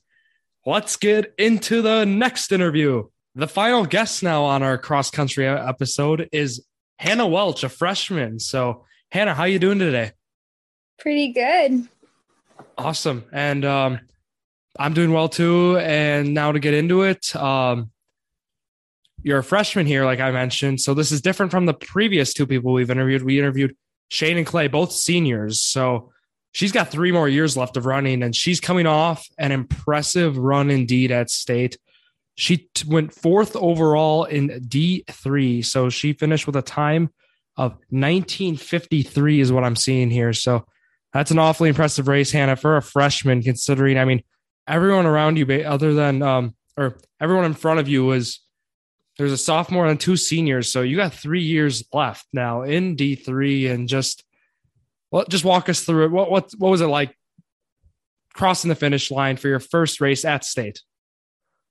let's 0.66 0.98
get 0.98 1.34
into 1.38 1.82
the 1.82 2.06
next 2.06 2.52
interview. 2.52 3.06
The 3.36 3.48
final 3.48 3.86
guest 3.86 4.24
now 4.24 4.44
on 4.44 4.64
our 4.64 4.78
cross 4.78 5.10
country 5.10 5.48
episode 5.48 6.30
is 6.32 6.66
Hannah 6.98 7.28
Welch, 7.28 7.64
a 7.64 7.70
freshman. 7.70 8.40
So, 8.40 8.86
Hannah, 9.12 9.34
how 9.34 9.46
you 9.46 9.60
doing 9.60 9.80
today? 9.80 10.12
Pretty 11.00 11.32
good. 11.32 11.88
Awesome. 12.78 13.26
And 13.32 13.64
um, 13.66 14.00
I'm 14.78 14.94
doing 14.94 15.12
well 15.12 15.30
too. 15.30 15.78
And 15.78 16.34
now 16.34 16.52
to 16.52 16.60
get 16.60 16.74
into 16.74 17.04
it, 17.04 17.36
um, 17.36 17.92
you're 19.24 19.40
a 19.40 19.44
freshman 19.44 19.86
here, 19.86 20.06
like 20.06 20.20
I 20.20 20.32
mentioned. 20.32 20.82
So 20.82 20.94
this 20.94 21.12
is 21.12 21.22
different 21.22 21.52
from 21.52 21.66
the 21.66 21.74
previous 21.74 22.34
two 22.34 22.48
people 22.48 22.74
we've 22.74 22.90
interviewed. 22.90 23.24
We 23.24 23.40
interviewed 23.40 23.76
Shane 24.10 24.38
and 24.38 24.46
Clay, 24.46 24.68
both 24.68 24.92
seniors. 24.92 25.60
So 25.60 26.12
she's 26.52 26.72
got 26.72 26.90
three 26.90 27.12
more 27.12 27.30
years 27.30 27.56
left 27.56 27.78
of 27.78 27.86
running, 27.86 28.24
and 28.24 28.36
she's 28.36 28.60
coming 28.60 28.88
off 28.88 29.28
an 29.38 29.52
impressive 29.52 30.38
run 30.38 30.70
indeed 30.70 31.12
at 31.12 31.30
state. 31.30 31.78
She 32.36 32.70
t- 32.74 32.88
went 32.88 33.14
fourth 33.14 33.56
overall 33.56 34.24
in 34.24 34.50
D3. 34.50 35.66
So 35.66 35.90
she 35.90 36.14
finished 36.14 36.48
with 36.48 36.56
a 36.56 36.62
time 36.62 37.10
of 37.58 37.72
1953, 37.90 39.42
is 39.42 39.52
what 39.52 39.64
I'm 39.64 39.76
seeing 39.76 40.10
here. 40.10 40.34
So 40.34 40.66
that's 41.12 41.32
an 41.32 41.40
awfully 41.40 41.70
impressive 41.70 42.08
race, 42.08 42.32
Hannah, 42.32 42.56
for 42.56 42.78
a 42.78 42.82
freshman, 42.82 43.42
considering, 43.42 43.98
I 43.98 44.06
mean, 44.06 44.24
everyone 44.68 45.06
around 45.06 45.38
you, 45.38 45.46
other 45.64 45.94
than, 45.94 46.22
um, 46.22 46.56
or 46.78 46.98
everyone 47.20 47.46
in 47.46 47.54
front 47.54 47.80
of 47.80 47.90
you 47.90 48.06
was, 48.06 48.40
there's 49.18 49.34
a 49.34 49.38
sophomore 49.38 49.88
and 49.88 50.00
two 50.00 50.16
seniors. 50.16 50.72
So 50.72 50.82
you 50.82 50.96
got 50.96 51.14
three 51.14 51.44
years 51.44 51.84
left 51.92 52.26
now 52.32 52.62
in 52.62 52.96
D3 52.96 53.70
and 53.70 53.90
just 53.90 54.24
well, 55.12 55.26
just 55.30 55.46
walk 55.46 55.70
us 55.70 55.82
through 55.82 56.06
it. 56.06 56.12
What 56.12 56.32
what 56.32 56.52
what 56.58 56.70
was 56.70 56.82
it 56.82 56.88
like 56.88 57.16
crossing 58.34 58.70
the 58.70 58.76
finish 58.76 59.12
line 59.12 59.38
for 59.38 59.48
your 59.48 59.60
first 59.60 60.02
race 60.02 60.26
at 60.26 60.46
state? 60.46 60.82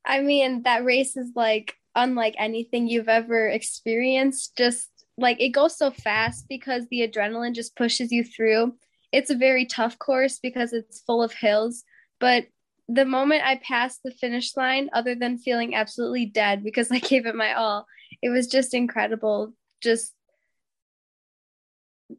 I 0.05 0.21
mean, 0.21 0.63
that 0.63 0.85
race 0.85 1.17
is 1.17 1.31
like 1.35 1.75
unlike 1.95 2.35
anything 2.39 2.89
you've 2.89 3.09
ever 3.09 3.49
experienced. 3.49 4.57
Just 4.57 4.89
like 5.17 5.41
it 5.41 5.51
goes 5.51 5.77
so 5.77 5.91
fast 5.91 6.47
because 6.49 6.87
the 6.91 7.09
adrenaline 7.09 7.55
just 7.55 7.77
pushes 7.77 8.13
you 8.13 8.25
through. 8.25 8.75
It's 9.13 9.31
a 9.31 9.37
very 9.37 9.67
tough 9.67 9.99
course 9.99 10.39
because 10.39 10.73
it's 10.73 11.01
full 11.01 11.23
of 11.23 11.33
hills, 11.33 11.85
but 12.21 12.47
the 12.89 13.05
moment 13.05 13.45
I 13.45 13.57
passed 13.57 14.01
the 14.03 14.11
finish 14.11 14.57
line, 14.57 14.89
other 14.93 15.15
than 15.15 15.39
feeling 15.39 15.75
absolutely 15.75 16.27
dead 16.27 16.65
because 16.65 16.91
I 16.91 16.99
gave 16.99 17.27
it 17.27 17.35
my 17.35 17.53
all, 17.53 17.87
it 18.23 18.31
was 18.31 18.47
just 18.47 18.75
incredible. 18.75 19.53
Just 19.83 20.13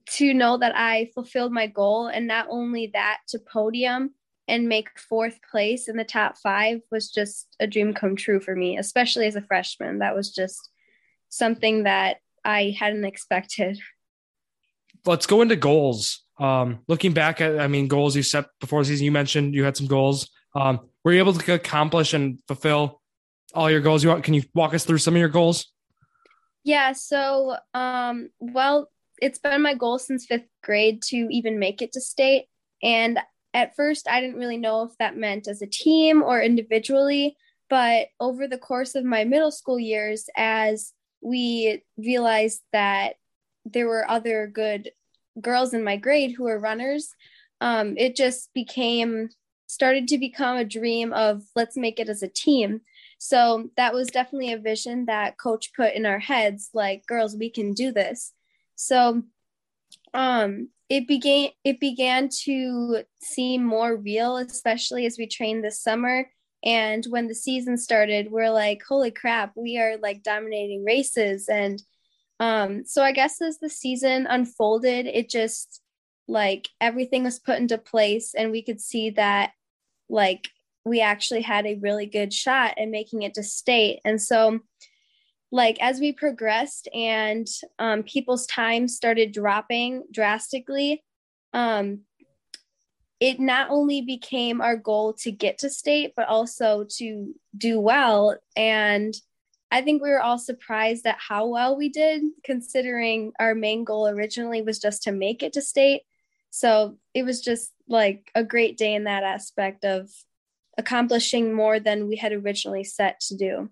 to 0.06 0.34
know 0.34 0.58
that 0.58 0.76
I 0.76 1.10
fulfilled 1.14 1.52
my 1.52 1.68
goal 1.68 2.08
and 2.08 2.28
not 2.28 2.48
only 2.50 2.92
that 2.94 3.20
to 3.30 3.40
podium 3.40 4.12
and 4.48 4.68
make 4.68 5.00
fourth 5.00 5.40
place 5.50 5.88
in 5.88 5.96
the 5.96 6.04
top 6.04 6.38
five 6.38 6.82
was 6.92 7.10
just 7.10 7.48
a 7.60 7.68
dream 7.68 7.94
come 7.94 8.16
true 8.16 8.40
for 8.40 8.56
me, 8.56 8.78
especially 8.78 9.28
as 9.28 9.36
a 9.36 9.42
freshman. 9.42 10.00
That 10.00 10.16
was 10.16 10.32
just 10.32 10.70
something 11.30 11.84
that 11.84 12.18
I 12.44 12.76
hadn't 12.78 13.06
expected. 13.06 13.80
Let's 15.06 15.28
go 15.28 15.42
into 15.42 15.56
goals. 15.56 16.24
Um, 16.40 16.80
looking 16.88 17.14
back 17.14 17.42
at, 17.42 17.60
I 17.60 17.68
mean, 17.68 17.88
goals 17.88 18.16
you 18.16 18.24
set 18.24 18.46
before 18.60 18.82
the 18.82 18.90
season, 18.90 19.06
you 19.06 19.12
mentioned 19.12 19.54
you 19.54 19.64
had 19.64 19.78
some 19.78 19.88
goals. 19.88 20.30
Um, 20.56 20.80
were 21.04 21.14
you 21.14 21.20
able 21.20 21.34
to 21.34 21.54
accomplish 21.54 22.14
and 22.14 22.40
fulfill 22.48 23.02
all 23.54 23.70
your 23.70 23.82
goals 23.82 24.04
you 24.04 24.10
want? 24.10 24.24
Can 24.24 24.34
you 24.34 24.44
walk 24.54 24.74
us 24.74 24.84
through 24.84 24.98
some 24.98 25.16
of 25.16 25.20
your 25.20 25.30
goals? 25.30 25.72
Yeah. 26.64 26.94
So, 26.94 27.56
um, 27.74 28.30
well, 28.40 28.90
it's 29.22 29.40
been 29.40 29.62
my 29.62 29.74
goal 29.74 30.00
since 30.00 30.26
fifth 30.26 30.48
grade 30.64 31.02
to 31.04 31.28
even 31.30 31.60
make 31.60 31.82
it 31.82 31.92
to 31.94 32.02
state. 32.02 32.46
And 32.82 33.20
at 33.54 33.76
first, 33.76 34.08
I 34.08 34.22
didn't 34.22 34.40
really 34.40 34.58
know 34.58 34.84
if 34.84 34.92
that 35.00 35.18
meant 35.18 35.48
as 35.48 35.62
a 35.62 35.68
team 35.68 36.22
or 36.22 36.42
individually. 36.42 37.36
But 37.70 38.08
over 38.20 38.48
the 38.48 38.58
course 38.58 38.96
of 38.96 39.04
my 39.04 39.24
middle 39.24 39.52
school 39.52 39.80
years, 39.80 40.28
as 40.36 40.94
we 41.22 41.84
realized 41.98 42.62
that 42.74 43.16
there 43.66 43.88
were 43.88 44.10
other 44.10 44.48
good 44.48 44.92
girls 45.40 45.74
in 45.74 45.84
my 45.84 45.98
grade 45.98 46.34
who 46.36 46.44
were 46.44 46.60
runners, 46.60 47.14
um, 47.62 47.96
it 47.98 48.16
just 48.16 48.54
became 48.54 49.30
started 49.68 50.08
to 50.08 50.18
become 50.18 50.58
a 50.58 50.66
dream 50.66 51.14
of 51.14 51.44
let's 51.56 51.78
make 51.78 52.00
it 52.00 52.10
as 52.10 52.24
a 52.24 52.28
team. 52.28 52.82
So 53.20 53.70
that 53.78 53.94
was 53.94 54.08
definitely 54.08 54.52
a 54.54 54.58
vision 54.58 55.06
that 55.06 55.38
coach 55.38 55.74
put 55.76 55.94
in 55.94 56.06
our 56.06 56.20
heads 56.20 56.72
like 56.74 57.06
girls 57.06 57.36
we 57.36 57.52
can 57.52 57.74
do 57.74 57.92
this. 57.92 58.34
So 58.80 59.24
um 60.14 60.70
it 60.90 61.08
began 61.08 61.50
it 61.64 61.80
began 61.80 62.30
to 62.46 63.04
seem 63.22 63.64
more 63.64 63.96
real 63.96 64.38
especially 64.38 65.06
as 65.06 65.18
we 65.18 65.28
trained 65.28 65.64
this 65.64 65.82
summer. 65.82 66.30
And 66.64 67.06
when 67.10 67.28
the 67.28 67.36
season 67.36 67.78
started 67.78 68.32
we're 68.32 68.50
like 68.50 68.82
holy 68.88 69.12
crap 69.12 69.54
we 69.56 69.78
are 69.80 69.98
like 69.98 70.24
dominating 70.24 70.84
races. 70.84 71.50
And 71.50 71.82
um 72.40 72.86
so 72.86 73.04
i 73.04 73.12
guess 73.12 73.42
as 73.42 73.60
the 73.60 73.70
season 73.70 74.26
unfolded 74.26 75.06
it 75.08 75.30
just 75.30 75.82
like 76.30 76.70
everything 76.80 77.24
was 77.26 77.38
put 77.38 77.60
into 77.60 77.78
place 77.78 78.34
and 78.34 78.50
we 78.50 78.62
could 78.62 78.80
see 78.80 79.10
that 79.10 79.52
like 80.08 80.48
we 80.86 81.02
actually 81.02 81.42
had 81.42 81.66
a 81.66 81.76
really 81.76 82.06
good 82.06 82.34
shot 82.34 82.78
at 82.78 82.90
making 82.90 83.22
it 83.24 83.34
to 83.36 83.44
state. 83.44 84.00
And 84.06 84.22
so 84.22 84.60
like 85.52 85.78
as 85.82 86.00
we 86.00 86.14
progressed 86.14 86.88
and 86.94 87.48
um, 87.80 88.04
people's 88.04 88.46
time 88.46 88.88
started 88.88 89.32
dropping 89.32 90.04
drastically 90.12 91.04
um, 91.54 92.02
it 93.20 93.40
not 93.40 93.70
only 93.70 94.02
became 94.02 94.62
our 94.62 94.78
goal 94.78 95.14
to 95.14 95.32
get 95.32 95.58
to 95.60 95.70
state 95.70 96.14
but 96.16 96.28
also 96.28 96.86
to 96.98 97.34
do 97.58 97.80
well. 97.80 98.38
And 98.56 99.14
i 99.72 99.82
think 99.82 100.02
we 100.02 100.10
were 100.10 100.22
all 100.22 100.40
surprised 100.40 101.06
at 101.06 101.18
how 101.20 101.46
well 101.46 101.78
we 101.78 101.90
did 101.90 102.24
considering 102.44 103.32
our 103.40 103.54
main 103.54 103.84
goal 103.84 104.08
originally 104.08 104.64
was 104.64 104.80
just 104.80 105.04
to 105.04 105.12
make 105.12 105.44
it 105.44 105.54
to 105.54 105.62
state. 105.62 106.02
So 106.50 106.98
it 107.14 107.24
was 107.24 107.42
just 107.42 107.72
like 107.88 108.32
a 108.34 108.44
great 108.44 108.78
day 108.78 108.96
in 108.96 109.04
that 109.04 109.24
aspect 109.24 109.86
of 109.86 110.10
accomplishing 110.78 111.54
more 111.54 111.80
than 111.80 112.08
we 112.08 112.16
had 112.16 112.32
originally 112.32 112.84
set 112.84 113.20
to 113.20 113.36
do 113.36 113.70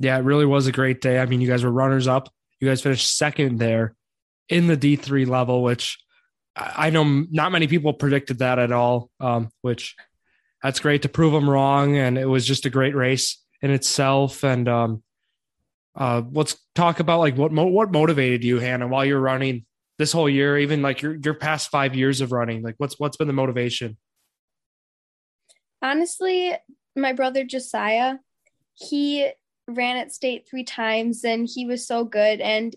yeah, 0.00 0.16
it 0.16 0.24
really 0.24 0.46
was 0.46 0.66
a 0.66 0.72
great 0.72 1.00
day. 1.00 1.18
I 1.18 1.26
mean, 1.26 1.40
you 1.40 1.48
guys 1.48 1.62
were 1.62 1.70
runners 1.70 2.08
up. 2.08 2.30
You 2.58 2.68
guys 2.68 2.80
finished 2.80 3.16
second 3.16 3.58
there 3.58 3.94
in 4.48 4.66
the 4.66 4.76
D3 4.76 5.28
level, 5.28 5.62
which 5.62 5.98
I 6.56 6.90
know 6.90 7.04
not 7.30 7.52
many 7.52 7.66
people 7.66 7.92
predicted 7.92 8.38
that 8.38 8.58
at 8.58 8.72
all, 8.72 9.10
um, 9.20 9.50
which 9.60 9.94
that's 10.62 10.80
great 10.80 11.02
to 11.02 11.08
prove 11.08 11.32
them 11.32 11.48
wrong. 11.48 11.96
And 11.96 12.16
it 12.18 12.24
was 12.24 12.46
just 12.46 12.66
a 12.66 12.70
great 12.70 12.94
race 12.94 13.42
in 13.60 13.70
itself. 13.70 14.42
And 14.42 14.68
um, 14.68 15.02
uh, 15.94 16.22
let's 16.32 16.56
talk 16.74 17.00
about 17.00 17.20
like 17.20 17.36
what 17.36 17.52
what 17.52 17.92
motivated 17.92 18.42
you, 18.42 18.58
Hannah, 18.58 18.88
while 18.88 19.04
you're 19.04 19.20
running 19.20 19.66
this 19.98 20.12
whole 20.12 20.30
year, 20.30 20.58
even 20.58 20.80
like 20.80 21.02
your 21.02 21.16
your 21.22 21.34
past 21.34 21.70
five 21.70 21.94
years 21.94 22.22
of 22.22 22.32
running. 22.32 22.62
Like, 22.62 22.76
what's 22.78 22.98
what's 22.98 23.18
been 23.18 23.26
the 23.26 23.34
motivation? 23.34 23.98
Honestly, 25.82 26.54
my 26.96 27.12
brother 27.12 27.44
Josiah, 27.44 28.16
he 28.74 29.30
ran 29.76 29.96
at 29.96 30.12
state 30.12 30.46
three 30.48 30.64
times 30.64 31.24
and 31.24 31.48
he 31.52 31.66
was 31.66 31.86
so 31.86 32.04
good. 32.04 32.40
And 32.40 32.74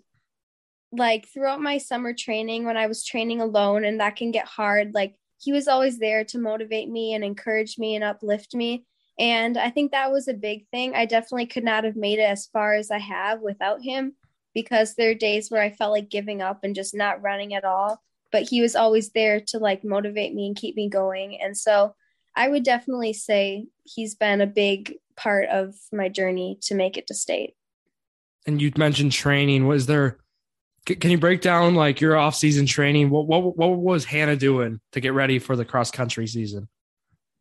like 0.92 1.28
throughout 1.28 1.62
my 1.62 1.78
summer 1.80 2.14
training 2.14 2.66
when 2.66 2.78
i 2.78 2.86
was 2.86 3.04
training 3.04 3.42
alone 3.42 3.84
and 3.84 4.00
that 4.00 4.16
can 4.16 4.32
get 4.32 4.46
hard 4.46 4.94
like 4.94 5.16
he 5.40 5.52
was 5.52 5.68
always 5.68 6.00
there 6.00 6.24
to 6.24 6.38
motivate 6.38 6.90
me 6.90 7.14
and 7.14 7.24
encourage 7.24 7.78
me 7.78 7.96
and 7.96 8.04
uplift 8.04 8.56
me. 8.56 8.86
And 9.20 9.58
i 9.58 9.70
think 9.70 9.92
that 9.92 10.12
was 10.12 10.28
a 10.28 10.34
big 10.34 10.68
thing. 10.70 10.94
I 10.96 11.06
definitely 11.06 11.48
could 11.48 11.64
not 11.64 11.84
have 11.84 11.96
made 11.96 12.20
it 12.20 12.30
as 12.30 12.48
far 12.48 12.74
as 12.74 12.92
i 12.92 13.00
have 13.00 13.42
without 13.42 13.82
him 13.82 14.14
because 14.54 14.96
there 14.96 15.12
are 15.12 15.16
days 15.16 15.50
where 15.50 15.62
i 15.62 15.70
felt 15.70 15.92
like 15.92 16.10
giving 16.10 16.42
up 16.42 16.60
and 16.64 16.76
just 16.76 16.96
not 16.96 17.22
running 17.22 17.54
at 17.54 17.66
all. 17.66 18.02
But 18.32 18.50
he 18.50 18.62
was 18.62 18.76
always 18.76 19.12
there 19.12 19.42
to 19.48 19.60
like 19.60 19.84
motivate 19.84 20.34
me 20.34 20.48
and 20.48 20.56
keep 20.56 20.76
me 20.76 20.90
going. 20.90 21.42
And 21.42 21.58
so 21.58 21.96
i 22.36 22.48
would 22.48 22.64
definitely 22.64 23.14
say 23.14 23.68
he's 23.84 24.16
been 24.16 24.42
a 24.42 24.48
big 24.48 24.96
part 25.16 25.50
of 25.50 25.76
my 25.92 26.10
journey 26.10 26.58
to 26.64 26.76
make 26.76 26.98
it 26.98 27.08
to 27.08 27.14
state. 27.14 27.56
And 28.46 28.62
you 28.62 28.72
mentioned 28.78 29.12
training. 29.12 29.68
Was 29.68 29.86
there? 29.86 30.20
Can 30.86 31.12
you 31.12 31.18
break 31.18 31.40
down 31.40 31.76
like 31.76 32.02
your 32.02 32.18
off-season 32.18 32.66
training? 32.66 33.10
What 33.10 33.26
what 33.28 33.58
what 33.58 33.78
was 33.78 34.04
Hannah 34.04 34.36
doing 34.36 34.82
to 34.92 35.00
get 35.00 35.14
ready 35.14 35.40
for 35.40 35.56
the 35.56 35.64
cross 35.64 35.92
country 35.92 36.28
season? 36.28 36.68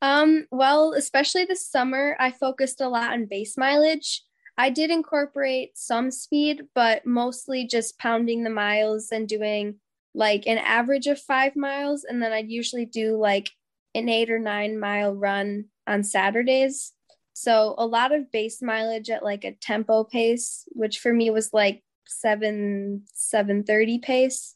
Um, 0.01 0.47
well, 0.51 0.95
especially 0.95 1.45
this 1.45 1.67
summer, 1.67 2.17
I 2.19 2.33
focused 2.33 2.81
a 2.81 2.89
lot 2.89 3.13
on 3.13 3.27
base 3.27 3.57
mileage. 3.57 4.23
I 4.59 4.69
did 4.71 4.91
incorporate 4.91 5.79
some 5.79 6.11
speed, 6.11 6.63
but 6.75 7.07
mostly 7.07 7.67
just 7.67 7.99
pounding 7.99 8.45
the 8.45 8.51
miles 8.51 9.11
and 9.11 9.29
doing 9.29 9.77
like 10.15 10.47
an 10.47 10.59
average 10.59 11.07
of 11.07 11.21
five 11.21 11.57
miles. 11.57 12.05
And 12.05 12.23
then 12.23 12.33
I'd 12.33 12.51
usually 12.51 12.85
do 12.85 13.17
like 13.17 13.51
an 13.95 14.09
eight 14.09 14.31
or 14.31 14.39
nine 14.39 14.79
mile 14.79 15.15
run 15.15 15.67
on 15.87 16.05
Saturdays. 16.05 16.93
So 17.33 17.75
a 17.79 17.87
lot 17.87 18.15
of 18.15 18.31
base 18.31 18.63
mileage 18.63 19.11
at 19.11 19.25
like 19.25 19.45
a 19.45 19.53
tempo 19.53 20.05
pace, 20.05 20.67
which 20.73 20.99
for 20.99 21.13
me 21.13 21.31
was 21.31 21.53
like 21.53 21.83
seven 22.07 23.05
seven 23.13 23.65
thirty 23.65 23.99
pace. 23.99 24.55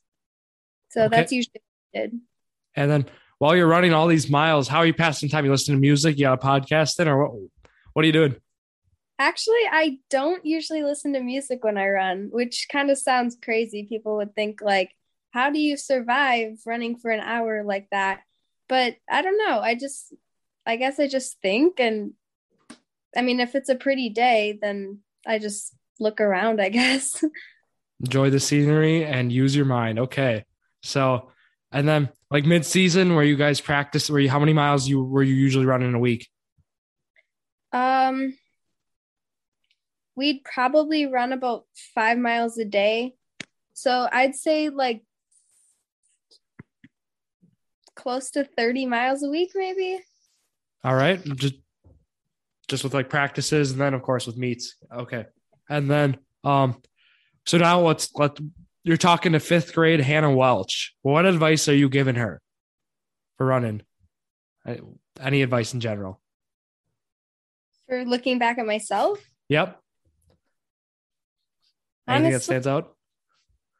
So 0.91 1.03
okay. 1.03 1.17
that's 1.17 1.33
usually 1.33 1.63
good. 1.95 2.21
And 2.75 2.91
then 2.91 3.07
while 3.39 3.57
you're 3.57 3.67
running 3.67 3.93
all 3.93 4.07
these 4.07 4.31
miles, 4.31 4.69
how 4.69 4.79
are 4.79 4.87
you 4.87 4.95
passing 4.95 5.29
time? 5.29 5.45
You 5.45 5.51
listen 5.51 5.75
to 5.75 5.81
music? 5.81 6.19
You 6.19 6.27
got 6.27 6.43
a 6.43 6.47
podcast 6.47 7.01
in, 7.01 7.09
or 7.09 7.27
what? 7.27 7.51
What 7.93 8.03
are 8.05 8.07
you 8.07 8.13
doing? 8.13 8.37
Actually, 9.19 9.65
I 9.71 9.99
don't 10.11 10.45
usually 10.45 10.83
listen 10.83 11.15
to 11.15 11.21
music 11.21 11.65
when 11.65 11.79
I 11.79 11.89
run, 11.89 12.29
which 12.31 12.67
kind 12.71 12.91
of 12.91 12.99
sounds 12.99 13.37
crazy. 13.43 13.85
People 13.85 14.17
would 14.17 14.35
think 14.35 14.61
like, 14.61 14.91
how 15.31 15.49
do 15.49 15.59
you 15.59 15.79
survive 15.79 16.59
running 16.67 16.99
for 16.99 17.11
an 17.11 17.21
hour 17.21 17.65
like 17.65 17.89
that? 17.93 18.21
But 18.69 18.97
I 19.11 19.23
don't 19.23 19.39
know. 19.39 19.61
I 19.61 19.75
just, 19.75 20.13
I 20.67 20.77
guess 20.77 21.01
I 21.01 21.09
just 21.09 21.41
think 21.41 21.81
and 21.81 22.13
I 23.17 23.23
mean, 23.23 23.41
if 23.41 23.55
it's 23.55 23.69
a 23.69 23.75
pretty 23.75 24.11
day, 24.11 24.59
then 24.61 25.01
I 25.27 25.39
just 25.39 25.75
look 25.99 26.21
around, 26.21 26.61
I 26.61 26.69
guess. 26.71 27.25
Enjoy 28.01 28.31
the 28.31 28.41
scenery 28.41 29.05
and 29.05 29.33
use 29.33 29.57
your 29.57 29.65
mind. 29.65 29.99
Okay. 29.99 30.45
So, 30.83 31.31
and 31.73 31.89
then 31.89 32.11
like 32.31 32.45
mid 32.45 32.67
season 32.67 33.15
where 33.15 33.25
you 33.25 33.37
guys 33.37 33.61
practice, 33.61 34.11
where 34.11 34.21
you, 34.21 34.31
how 34.31 34.39
many 34.39 34.53
miles 34.53 34.87
you 34.87 35.03
were 35.03 35.23
you 35.23 35.35
usually 35.35 35.67
running 35.67 35.95
a 35.95 35.99
week? 35.99 36.29
Um, 37.73 38.37
we'd 40.15 40.45
probably 40.45 41.07
run 41.07 41.33
about 41.33 41.65
five 41.95 42.19
miles 42.19 42.59
a 42.59 42.65
day. 42.65 43.15
So 43.73 44.09
I'd 44.11 44.35
say 44.35 44.69
like 44.69 45.03
close 47.95 48.31
to 48.33 48.45
30 48.45 48.87
miles 48.87 49.23
a 49.23 49.29
week, 49.29 49.51
maybe. 49.55 50.01
All 50.85 50.95
right. 50.95 51.23
Just 51.35 51.55
just 52.69 52.85
with 52.85 52.95
like 52.95 53.09
practices 53.09 53.71
and 53.73 53.81
then 53.81 53.95
of 53.95 54.03
course 54.03 54.27
with 54.27 54.37
meets. 54.37 54.77
Okay. 54.93 55.27
And 55.69 55.91
then 55.91 56.19
um 56.45 56.81
so 57.47 57.59
now 57.59 57.81
let's 57.81 58.15
let 58.15 58.39
you're 58.85 58.97
talking 58.97 59.33
to 59.33 59.41
fifth 59.41 59.75
grade 59.75 60.01
Hannah 60.01 60.35
Welch. 60.35 60.95
What 61.03 61.27
advice 61.27 61.69
are 61.69 61.75
you 61.75 61.89
giving 61.89 62.17
her 62.17 62.41
for 63.37 63.47
running? 63.47 63.83
Any 65.21 65.43
advice 65.43 65.75
in 65.75 65.81
general? 65.81 66.21
For 67.89 68.05
looking 68.05 68.39
back 68.39 68.59
at 68.59 68.67
myself? 68.67 69.21
Yep. 69.49 69.81
Anything 72.09 72.27
Honestly- 72.27 72.33
that 72.33 72.43
stands 72.43 72.67
out? 72.67 72.93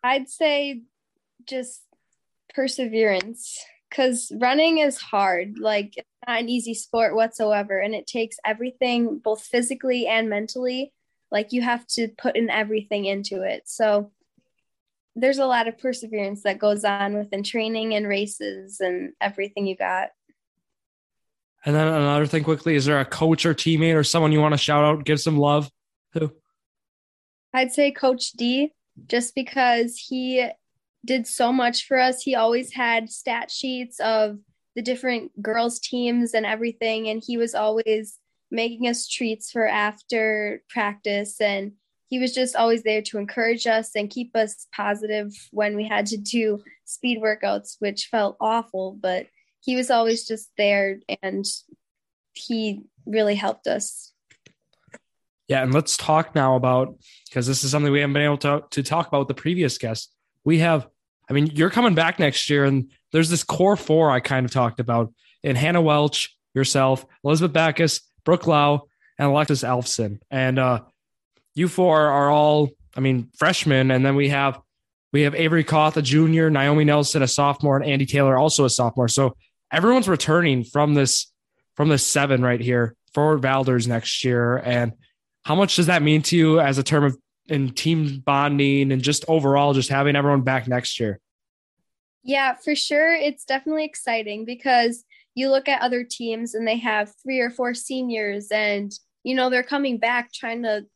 I'd 0.03 0.29
say 0.29 0.83
just 1.47 1.83
perseverance 2.55 3.59
because 3.89 4.33
running 4.41 4.79
is 4.79 4.99
hard. 4.99 5.59
Like, 5.59 5.95
it's 5.97 6.09
not 6.27 6.41
an 6.41 6.49
easy 6.49 6.75
sport 6.75 7.15
whatsoever. 7.15 7.79
And 7.79 7.95
it 7.95 8.07
takes 8.07 8.37
everything, 8.45 9.19
both 9.19 9.43
physically 9.43 10.07
and 10.07 10.29
mentally. 10.29 10.93
Like, 11.31 11.53
you 11.53 11.63
have 11.63 11.87
to 11.89 12.09
put 12.19 12.37
in 12.37 12.51
everything 12.51 13.05
into 13.05 13.43
it. 13.43 13.63
So, 13.67 14.13
there's 15.19 15.39
a 15.39 15.47
lot 15.47 15.67
of 15.67 15.79
perseverance 15.79 16.43
that 16.43 16.59
goes 16.59 16.85
on 16.85 17.17
within 17.17 17.43
training 17.43 17.95
and 17.95 18.07
races 18.07 18.81
and 18.81 19.15
everything 19.21 19.67
you 19.67 19.75
got. 19.75 20.11
And 21.65 21.75
then 21.75 21.89
another 21.89 22.27
thing 22.27 22.45
quickly, 22.45 22.77
is 22.77 22.85
there 22.85 23.01
a 23.01 23.05
coach 23.05 23.47
or 23.47 23.55
teammate 23.55 23.97
or 23.97 24.05
someone 24.05 24.31
you 24.31 24.41
want 24.41 24.53
to 24.53 24.59
shout 24.59 24.85
out, 24.85 25.05
give 25.05 25.21
some 25.21 25.39
love 25.39 25.71
to? 26.13 26.33
I'd 27.55 27.73
say 27.73 27.91
Coach 27.91 28.33
D, 28.33 28.73
just 29.09 29.35
because 29.35 29.97
he 29.97 30.47
did 31.07 31.27
so 31.27 31.53
much 31.53 31.87
for 31.87 31.99
us. 31.99 32.23
He 32.23 32.35
always 32.35 32.73
had 32.73 33.11
stat 33.11 33.51
sheets 33.51 34.01
of 34.01 34.39
the 34.75 34.83
different 34.83 35.41
girls' 35.41 35.79
teams 35.79 36.35
and 36.35 36.45
everything. 36.45 37.09
And 37.09 37.23
he 37.25 37.37
was 37.37 37.55
always 37.55 38.19
making 38.51 38.87
us 38.87 39.09
treats 39.09 39.51
for 39.51 39.67
after 39.67 40.63
practice. 40.69 41.41
And 41.41 41.73
he 42.09 42.19
was 42.19 42.35
just 42.35 42.55
always 42.55 42.83
there 42.83 43.03
to 43.03 43.19
encourage 43.19 43.67
us 43.67 43.97
and 43.97 44.11
keep 44.11 44.37
us 44.37 44.67
positive 44.75 45.33
when 45.51 45.77
we 45.77 45.89
had 45.89 46.07
to 46.07 46.17
do 46.17 46.63
speed 46.85 47.21
workouts, 47.23 47.77
which 47.79 48.09
felt 48.11 48.37
awful. 48.41 48.97
But 49.01 49.27
he 49.61 49.77
was 49.77 49.91
always 49.91 50.27
just 50.27 50.51
there 50.59 51.01
and 51.23 51.45
he 52.35 52.83
really 53.07 53.35
helped 53.35 53.67
us. 53.67 54.13
Yeah, 55.49 55.63
and 55.63 55.73
let's 55.73 55.97
talk 55.97 56.35
now 56.35 56.57
about 56.57 56.99
because 57.29 57.47
this 57.47 57.63
is 57.63 57.71
something 57.71 57.93
we 57.93 58.01
haven't 58.01 58.15
been 58.15 58.23
able 58.23 58.39
to 58.39 58.65
to 58.71 58.83
talk 58.83 59.07
about 59.07 59.21
with 59.21 59.29
the 59.29 59.35
previous 59.35 59.79
guest. 59.79 60.13
We 60.45 60.59
have, 60.59 60.89
I 61.29 61.33
mean, 61.33 61.47
you're 61.55 61.71
coming 61.71 61.95
back 61.95 62.19
next 62.19 62.49
year, 62.51 62.65
and 62.65 62.91
there's 63.13 63.31
this 63.31 63.45
core 63.45 63.77
four 63.77 64.11
I 64.11 64.21
kind 64.21 64.47
of 64.47 64.53
talked 64.53 64.81
about 64.81 65.13
in 65.43 65.57
Hannah 65.57 65.83
Welch, 65.83 66.37
yourself, 66.55 67.05
Elizabeth 67.25 67.53
Backus, 67.53 68.01
Brooke 68.25 68.47
Lau, 68.47 68.83
and 69.19 69.29
Alexis 69.29 69.63
Elfson, 69.63 70.21
and 70.31 70.59
uh, 70.59 70.83
you 71.55 71.69
four 71.69 72.01
are 72.09 72.31
all, 72.31 72.71
I 72.97 73.01
mean, 73.01 73.31
freshmen, 73.37 73.91
and 73.91 74.05
then 74.05 74.15
we 74.15 74.29
have 74.29 74.61
we 75.13 75.23
have 75.23 75.35
Avery 75.35 75.65
Koth, 75.65 75.97
a 75.97 76.03
junior, 76.03 76.51
Naomi 76.51 76.85
Nelson, 76.85 77.23
a 77.23 77.29
sophomore, 77.29 77.77
and 77.77 77.87
Andy 77.87 78.05
Taylor, 78.05 78.37
also 78.37 78.65
a 78.65 78.71
sophomore. 78.71 79.09
So 79.09 79.37
everyone's 79.73 80.09
returning 80.09 80.65
from 80.65 80.95
this 80.95 81.33
from 81.77 81.89
this 81.89 82.07
seven 82.07 82.43
right 82.43 82.61
here 82.61 82.95
for 83.15 83.39
Valders 83.39 83.87
next 83.87 84.25
year, 84.25 84.57
and 84.59 84.93
how 85.45 85.55
much 85.55 85.77
does 85.77 85.87
that 85.87 86.03
mean 86.03 86.23
to 86.23 86.37
you 86.37 86.61
as 86.61 86.77
a 86.77 86.83
term 86.83 87.05
of 87.05 87.17
in 87.49 87.71
team 87.71 88.23
bonding 88.25 88.93
and 88.93 89.03
just 89.03 89.25
overall 89.29 89.73
just 89.73 89.89
having 89.89 90.17
everyone 90.17 90.43
back 90.43 90.67
next 90.69 90.99
year? 91.01 91.21
Yeah, 92.23 92.55
for 92.55 92.75
sure. 92.75 93.15
It's 93.15 93.45
definitely 93.45 93.85
exciting 93.85 94.45
because 94.45 95.05
you 95.35 95.51
look 95.51 95.69
at 95.69 95.83
other 95.83 96.03
teams 96.03 96.55
and 96.55 96.67
they 96.67 96.79
have 96.79 97.13
three 97.23 97.41
or 97.41 97.51
four 97.51 97.75
seniors, 97.75 98.49
and 98.51 98.93
you 99.23 99.35
know, 99.35 99.51
they're 99.51 99.63
coming 99.63 99.99
back 99.99 100.33
trying 100.33 100.63
to 100.63 100.87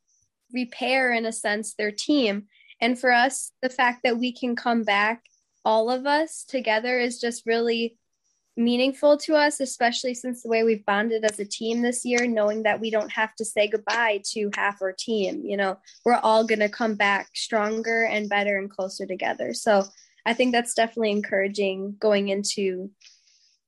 repair, 0.52 1.12
in 1.12 1.26
a 1.26 1.32
sense, 1.32 1.74
their 1.74 1.92
team. 1.92 2.46
And 2.80 2.98
for 2.98 3.12
us, 3.12 3.52
the 3.62 3.68
fact 3.68 4.00
that 4.04 4.18
we 4.18 4.32
can 4.32 4.56
come 4.56 4.82
back, 4.82 5.22
all 5.64 5.90
of 5.90 6.06
us 6.06 6.44
together, 6.48 6.98
is 6.98 7.20
just 7.20 7.46
really 7.46 7.96
meaningful 8.56 9.16
to 9.16 9.34
us, 9.34 9.60
especially 9.60 10.14
since 10.14 10.42
the 10.42 10.48
way 10.48 10.62
we've 10.64 10.84
bonded 10.84 11.24
as 11.24 11.38
a 11.38 11.44
team 11.44 11.82
this 11.82 12.04
year, 12.04 12.26
knowing 12.26 12.64
that 12.64 12.80
we 12.80 12.90
don't 12.90 13.12
have 13.12 13.34
to 13.36 13.44
say 13.44 13.68
goodbye 13.68 14.20
to 14.32 14.50
half 14.54 14.82
our 14.82 14.92
team. 14.92 15.44
You 15.44 15.56
know, 15.56 15.78
we're 16.04 16.14
all 16.14 16.44
going 16.44 16.60
to 16.60 16.68
come 16.68 16.94
back 16.94 17.28
stronger 17.34 18.04
and 18.04 18.28
better 18.28 18.58
and 18.58 18.70
closer 18.70 19.06
together. 19.06 19.54
So 19.54 19.84
I 20.26 20.34
think 20.34 20.52
that's 20.52 20.74
definitely 20.74 21.12
encouraging 21.12 21.96
going 21.98 22.28
into 22.28 22.90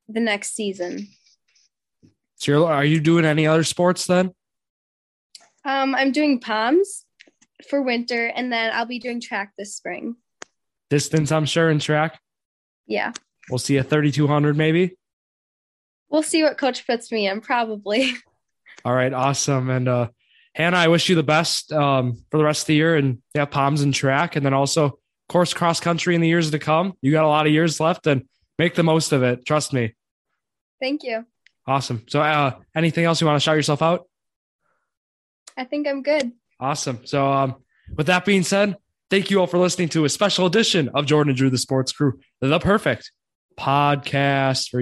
the 0.08 0.20
next 0.20 0.54
season. 0.54 1.08
So, 2.36 2.66
are 2.66 2.84
you 2.84 3.00
doing 3.00 3.24
any 3.24 3.46
other 3.46 3.64
sports 3.64 4.06
then? 4.06 4.34
Um, 5.64 5.94
I'm 5.94 6.10
doing 6.10 6.40
poms 6.40 7.04
for 7.68 7.80
winter, 7.80 8.26
and 8.26 8.52
then 8.52 8.72
I'll 8.74 8.86
be 8.86 8.98
doing 8.98 9.20
track 9.20 9.52
this 9.56 9.76
spring. 9.76 10.16
Distance, 10.90 11.30
I'm 11.30 11.46
sure, 11.46 11.70
in 11.70 11.78
track. 11.78 12.20
Yeah, 12.86 13.12
We'll 13.50 13.58
see 13.58 13.76
a 13.76 13.82
3200 13.84 14.56
maybe. 14.56 14.96
we'll 16.08 16.22
see 16.22 16.42
what 16.42 16.58
coach 16.58 16.86
puts 16.86 17.10
me 17.10 17.26
in, 17.26 17.40
probably. 17.40 18.12
All 18.84 18.94
right, 18.94 19.12
awesome. 19.12 19.70
And 19.70 19.88
uh, 19.88 20.08
Hannah, 20.54 20.76
I 20.76 20.88
wish 20.88 21.08
you 21.08 21.14
the 21.14 21.22
best 21.22 21.72
um, 21.72 22.18
for 22.30 22.38
the 22.38 22.44
rest 22.44 22.62
of 22.62 22.66
the 22.68 22.74
year 22.74 22.96
and 22.96 23.22
yeah, 23.34 23.44
poms 23.44 23.82
and 23.82 23.94
track, 23.94 24.36
and 24.36 24.44
then 24.44 24.54
also, 24.54 24.84
of 24.84 24.94
course, 25.28 25.54
cross 25.54 25.80
country 25.80 26.14
in 26.14 26.20
the 26.20 26.28
years 26.28 26.50
to 26.50 26.58
come. 26.58 26.94
You 27.00 27.12
got 27.12 27.24
a 27.24 27.28
lot 27.28 27.46
of 27.46 27.52
years 27.52 27.80
left, 27.80 28.06
and 28.06 28.26
make 28.58 28.74
the 28.74 28.82
most 28.82 29.12
of 29.12 29.22
it. 29.22 29.46
Trust 29.46 29.72
me. 29.72 29.94
Thank 30.80 31.02
you. 31.04 31.24
Awesome. 31.66 32.04
So, 32.08 32.20
uh, 32.20 32.56
anything 32.74 33.04
else 33.04 33.20
you 33.20 33.26
want 33.26 33.36
to 33.36 33.44
shout 33.44 33.56
yourself 33.56 33.82
out? 33.82 34.08
I 35.56 35.64
think 35.64 35.86
I'm 35.86 36.02
good. 36.02 36.32
Awesome. 36.58 37.06
So, 37.06 37.30
um, 37.30 37.56
with 37.96 38.08
that 38.08 38.24
being 38.24 38.42
said, 38.42 38.76
thank 39.10 39.30
you 39.30 39.38
all 39.40 39.46
for 39.46 39.58
listening 39.58 39.88
to 39.90 40.04
a 40.04 40.08
special 40.08 40.46
edition 40.46 40.88
of 40.88 41.06
Jordan 41.06 41.30
and 41.30 41.38
Drew, 41.38 41.50
the 41.50 41.58
Sports 41.58 41.92
Crew, 41.92 42.18
the 42.40 42.58
perfect 42.58 43.12
podcast 43.56 44.68
for 44.68 44.78
you. 44.78 44.80